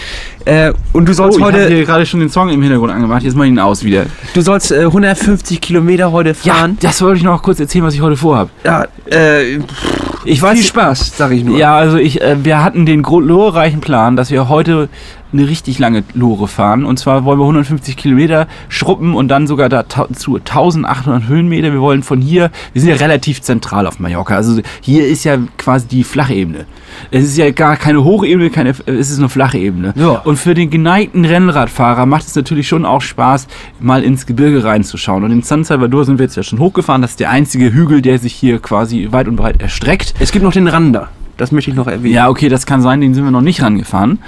[0.47, 1.59] Äh, und du sollst oh, heute.
[1.59, 3.25] Ich habe gerade schon den Song im Hintergrund angemacht.
[3.25, 4.07] Jetzt mal ihn aus wieder.
[4.33, 6.79] Du sollst äh, 150 Kilometer heute fahren.
[6.81, 8.51] Ja, das wollte ich noch kurz erzählen, was ich heute vorhabe.
[8.65, 9.59] Ja, äh,
[10.25, 10.55] ich weiß.
[10.55, 11.59] Viel Spaß, sag ich nur.
[11.59, 14.89] Ja, also ich, äh, wir hatten den glorreichen Plan, dass wir heute
[15.39, 16.85] eine richtig lange Lore fahren.
[16.85, 21.73] Und zwar wollen wir 150 Kilometer schruppen und dann sogar da zu 1800 Höhenmeter.
[21.73, 24.37] Wir wollen von hier, wir sind ja relativ zentral auf Mallorca.
[24.37, 26.67] Also hier ist ja quasi die flache Ebene.
[27.11, 29.93] Es ist ja gar keine Hochebene, keine, es ist eine flache Ebene.
[29.97, 30.21] Ja.
[30.25, 33.47] Und für den geneigten Rennradfahrer macht es natürlich schon auch Spaß,
[33.81, 35.25] mal ins Gebirge reinzuschauen.
[35.25, 37.03] Und in San Salvador sind wir jetzt ja schon hochgefahren.
[37.03, 40.15] Das ist der einzige Hügel, der sich hier quasi weit und breit erstreckt.
[40.19, 41.09] Es gibt noch den Randa.
[41.37, 42.15] Das möchte ich noch erwähnen.
[42.15, 44.21] Ja, okay, das kann sein, den sind wir noch nicht rangefahren.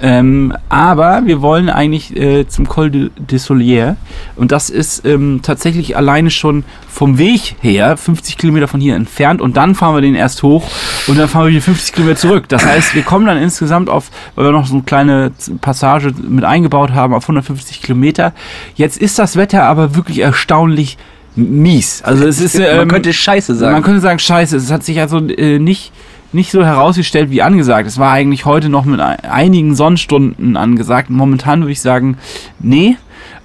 [0.00, 3.96] Ähm, aber wir wollen eigentlich äh, zum Col de, de Solier.
[4.34, 9.42] Und das ist ähm, tatsächlich alleine schon vom Weg her 50 Kilometer von hier entfernt.
[9.42, 10.66] Und dann fahren wir den erst hoch
[11.06, 12.48] und dann fahren wir wieder 50 Kilometer zurück.
[12.48, 16.44] Das heißt, wir kommen dann insgesamt auf, weil wir noch so eine kleine Passage mit
[16.44, 18.32] eingebaut haben, auf 150 Kilometer.
[18.74, 20.96] Jetzt ist das Wetter aber wirklich erstaunlich
[21.36, 22.02] mies.
[22.02, 22.58] Also es ist.
[22.58, 23.72] Ähm, man könnte Scheiße sagen.
[23.72, 24.56] Man könnte sagen Scheiße.
[24.56, 25.92] Es hat sich also äh, nicht
[26.34, 27.86] nicht so herausgestellt wie angesagt.
[27.86, 31.08] Es war eigentlich heute noch mit einigen Sonnenstunden angesagt.
[31.10, 32.18] Momentan würde ich sagen,
[32.58, 32.96] nee.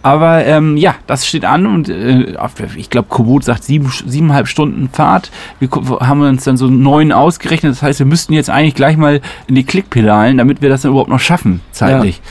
[0.02, 2.36] Aber ähm, ja, das steht an und äh,
[2.78, 5.30] ich glaube, Komoot sagt sieben, siebeneinhalb Stunden Fahrt.
[5.60, 5.70] Wir
[6.00, 7.74] haben uns dann so neun ausgerechnet.
[7.74, 10.92] Das heißt, wir müssten jetzt eigentlich gleich mal in die Klickpedalen, damit wir das dann
[10.92, 12.22] überhaupt noch schaffen, zeitlich.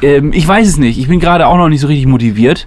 [0.00, 0.08] Ja.
[0.08, 0.98] Ähm, ich weiß es nicht.
[0.98, 2.66] Ich bin gerade auch noch nicht so richtig motiviert.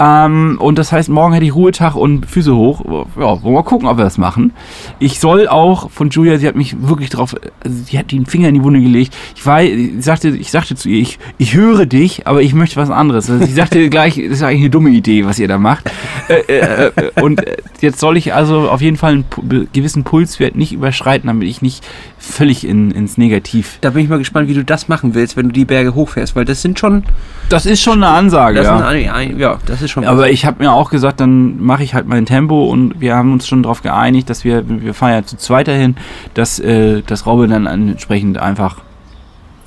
[0.00, 2.84] Ähm, und das heißt, morgen hätte ich Ruhetag und Füße hoch.
[2.84, 4.52] Ja, wollen wir mal gucken, ob wir das machen.
[4.98, 8.48] Ich soll auch von Julia, sie hat mich wirklich drauf, also sie hat den Finger
[8.48, 9.14] in die Wunde gelegt.
[9.36, 12.76] Ich war, ich sagte, ich sagte zu ihr, ich, ich höre dich, aber ich möchte
[12.76, 13.30] was anderes.
[13.30, 15.90] Also sie sagte gleich, das ist eigentlich eine dumme Idee, was ihr da macht.
[16.28, 17.42] Äh, äh, äh, und
[17.80, 21.84] jetzt soll ich also auf jeden Fall einen gewissen Pulswert nicht überschreiten, damit ich nicht
[22.18, 23.78] völlig in, ins Negativ.
[23.80, 26.36] Da bin ich mal gespannt, wie du das machen willst, wenn du die Berge hochfährst,
[26.36, 27.04] weil das sind schon.
[27.48, 28.78] Das ist schon eine Ansage, ja.
[28.78, 30.04] Eine, ja, das ist schon.
[30.04, 33.32] Aber ich habe mir auch gesagt, dann mache ich halt mein Tempo und wir haben
[33.32, 35.96] uns schon darauf geeinigt, dass wir, wir fahren ja zu zweit dahin,
[36.34, 38.76] dass äh, das Robin dann entsprechend einfach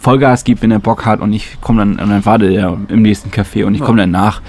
[0.04, 3.01] Vollgas gibt, wenn er Bock hat und ich komme dann und dann warte er im
[3.01, 4.41] nächsten Café und ich komme dann nach.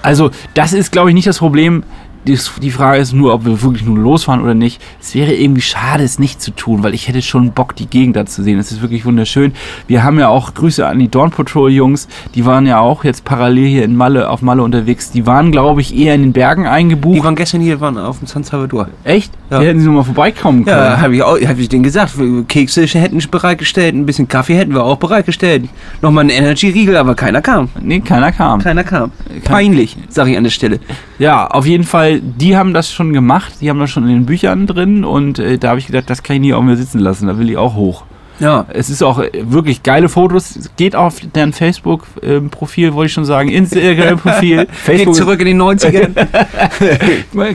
[0.00, 1.82] Also das ist, glaube ich, nicht das Problem
[2.26, 4.80] die, Frage ist nur, ob wir wirklich nur losfahren oder nicht.
[5.00, 8.16] Es wäre irgendwie schade, es nicht zu tun, weil ich hätte schon Bock, die Gegend
[8.16, 8.58] da zu sehen.
[8.58, 9.52] Es ist wirklich wunderschön.
[9.88, 12.08] Wir haben ja auch Grüße an die Dawn Patrol Jungs.
[12.34, 15.10] Die waren ja auch jetzt parallel hier in Malle, auf Malle unterwegs.
[15.10, 17.16] Die waren, glaube ich, eher in den Bergen eingebucht.
[17.16, 18.88] Die waren gestern hier, waren auf dem San Salvador.
[19.02, 19.32] Echt?
[19.50, 19.58] Ja.
[19.58, 20.76] Die hätten sie nur mal vorbeikommen können.
[20.76, 22.14] Ja, habe ich, auch, hab ich denen gesagt.
[22.48, 25.68] Kekse hätten sie bereitgestellt, ein bisschen Kaffee hätten wir auch bereitgestellt.
[26.00, 27.68] Nochmal ein Energy-Riegel, aber keiner kam.
[27.80, 28.60] Nee, keiner kam.
[28.60, 29.10] Keiner kam.
[29.44, 30.78] Peinlich, sage ich an der Stelle.
[31.22, 34.26] Ja, auf jeden Fall die haben das schon gemacht, die haben das schon in den
[34.26, 36.98] Büchern drin und äh, da habe ich gedacht, das kann ich nie auf mir sitzen
[36.98, 38.02] lassen, da will ich auch hoch.
[38.42, 38.66] Ja.
[38.70, 40.58] Es ist auch wirklich geile Fotos.
[40.76, 43.48] Geht auf deren Facebook-Profil, wollte ich schon sagen.
[43.48, 44.66] Instagram-Profil.
[44.72, 46.08] Facebook zurück in die 90er.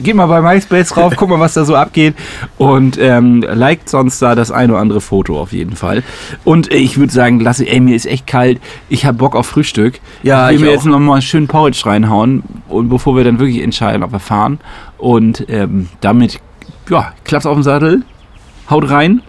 [0.00, 2.14] Geh mal bei MySpace drauf, guck mal, was da so abgeht.
[2.56, 6.02] Und ähm, liked sonst da das ein oder andere Foto auf jeden Fall.
[6.44, 8.58] Und ich würde sagen, Lasse, ey, mir ist echt kalt.
[8.88, 10.00] Ich habe Bock auf Frühstück.
[10.22, 10.76] Ja, ich will mir auch.
[10.76, 12.42] jetzt nochmal einen schönen Porridge reinhauen.
[12.66, 14.58] Und bevor wir dann wirklich entscheiden, ob wir fahren.
[14.96, 16.40] Und ähm, damit,
[16.88, 18.02] ja, klappt's auf den Sattel.
[18.70, 19.20] Haut rein.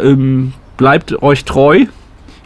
[0.00, 1.84] Ähm, bleibt euch treu.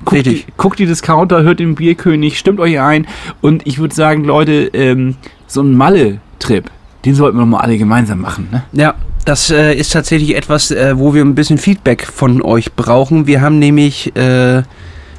[0.05, 3.07] Guckt die, guckt die, Discounter, hört den Bierkönig, stimmt euch ein.
[3.41, 5.15] Und ich würde sagen, Leute, ähm,
[5.47, 6.69] so ein Malle-Trip,
[7.05, 8.49] den sollten wir mal alle gemeinsam machen.
[8.51, 8.65] Ne?
[8.73, 13.29] Ja, das äh, ist tatsächlich etwas, äh, wo wir ein bisschen Feedback von euch brauchen.
[13.29, 14.63] Wir haben nämlich äh,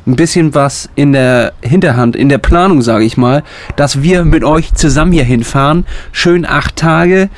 [0.05, 3.43] ein bisschen was in der Hinterhand, in der Planung, sage ich mal,
[3.77, 5.85] dass wir mit euch zusammen hier hinfahren.
[6.11, 7.29] Schön acht Tage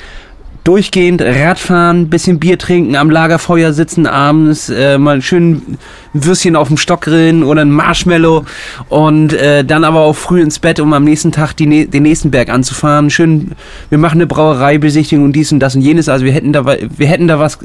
[0.66, 5.78] durchgehend Radfahren, bisschen Bier trinken, am Lagerfeuer sitzen abends, äh, mal schön ein
[6.12, 8.44] Würstchen auf dem Stock grillen oder ein Marshmallow
[8.88, 12.32] und äh, dann aber auch früh ins Bett, um am nächsten Tag die, den nächsten
[12.32, 13.10] Berg anzufahren.
[13.10, 13.52] Schön,
[13.90, 16.08] wir machen eine Brauereibesichtigung und dies und das und jenes.
[16.08, 17.58] Also wir hätten da, wir hätten da was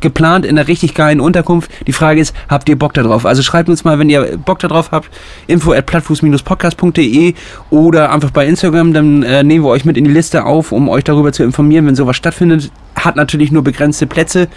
[0.00, 1.70] geplant in einer richtig geilen Unterkunft.
[1.86, 3.26] Die Frage ist, habt ihr Bock darauf?
[3.26, 5.10] Also schreibt uns mal, wenn ihr Bock darauf habt,
[5.46, 7.34] info at plattfuß-podcast.de
[7.70, 10.88] oder einfach bei Instagram, dann äh, nehmen wir euch mit in die Liste auf, um
[10.88, 12.70] euch darüber zu informieren, wenn sowas stattfindet.
[12.94, 14.48] Hat natürlich nur begrenzte Plätze,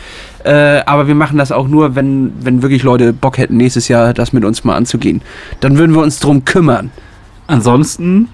[0.44, 4.14] äh, aber wir machen das auch nur, wenn, wenn wirklich Leute Bock hätten, nächstes Jahr
[4.14, 5.22] das mit uns mal anzugehen.
[5.60, 6.92] Dann würden wir uns drum kümmern.
[7.48, 8.30] Ansonsten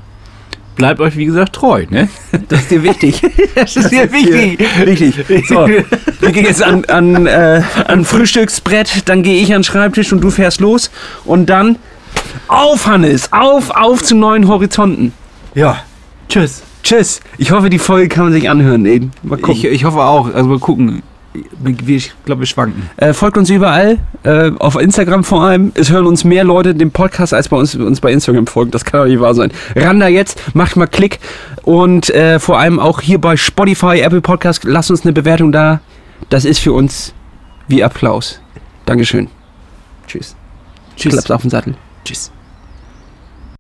[0.78, 2.08] bleibt euch, wie gesagt, treu, ne?
[2.48, 3.22] Das ist dir wichtig.
[3.56, 4.60] Das ist dir wichtig.
[4.86, 5.48] wichtig.
[5.48, 5.68] So,
[6.20, 10.22] wir gehen jetzt an, an, äh, an Frühstücksbrett, dann gehe ich an den Schreibtisch und
[10.22, 10.92] du fährst los.
[11.26, 11.78] Und dann
[12.48, 15.12] auf, Hannes, auf, auf zu neuen Horizonten.
[15.56, 15.84] Ja,
[16.30, 16.62] tschüss.
[16.84, 17.20] Tschüss.
[17.38, 18.86] Ich hoffe, die Folge kann man sich anhören.
[18.86, 19.10] Ey.
[19.24, 19.56] Mal gucken.
[19.56, 20.34] Ich, ich hoffe auch.
[20.34, 21.02] Also mal gucken
[21.88, 22.90] ich glaube, wir schwanken.
[22.98, 25.72] Äh, folgt uns überall, äh, auf Instagram vor allem.
[25.76, 28.72] Es hören uns mehr Leute den Podcast, als bei uns, uns bei Instagram folgen.
[28.72, 29.52] Das kann doch nicht wahr sein.
[29.76, 31.20] Ran da jetzt, macht mal Klick
[31.64, 35.82] und äh, vor allem auch hier bei Spotify, Apple Podcast, lasst uns eine Bewertung da.
[36.30, 37.14] Das ist für uns
[37.68, 38.42] wie Applaus.
[38.86, 39.28] Dankeschön.
[40.08, 40.36] Tschüss.
[40.96, 41.14] Tschüss.
[41.14, 41.76] Klaps auf den Sattel.
[42.06, 42.32] Tschüss.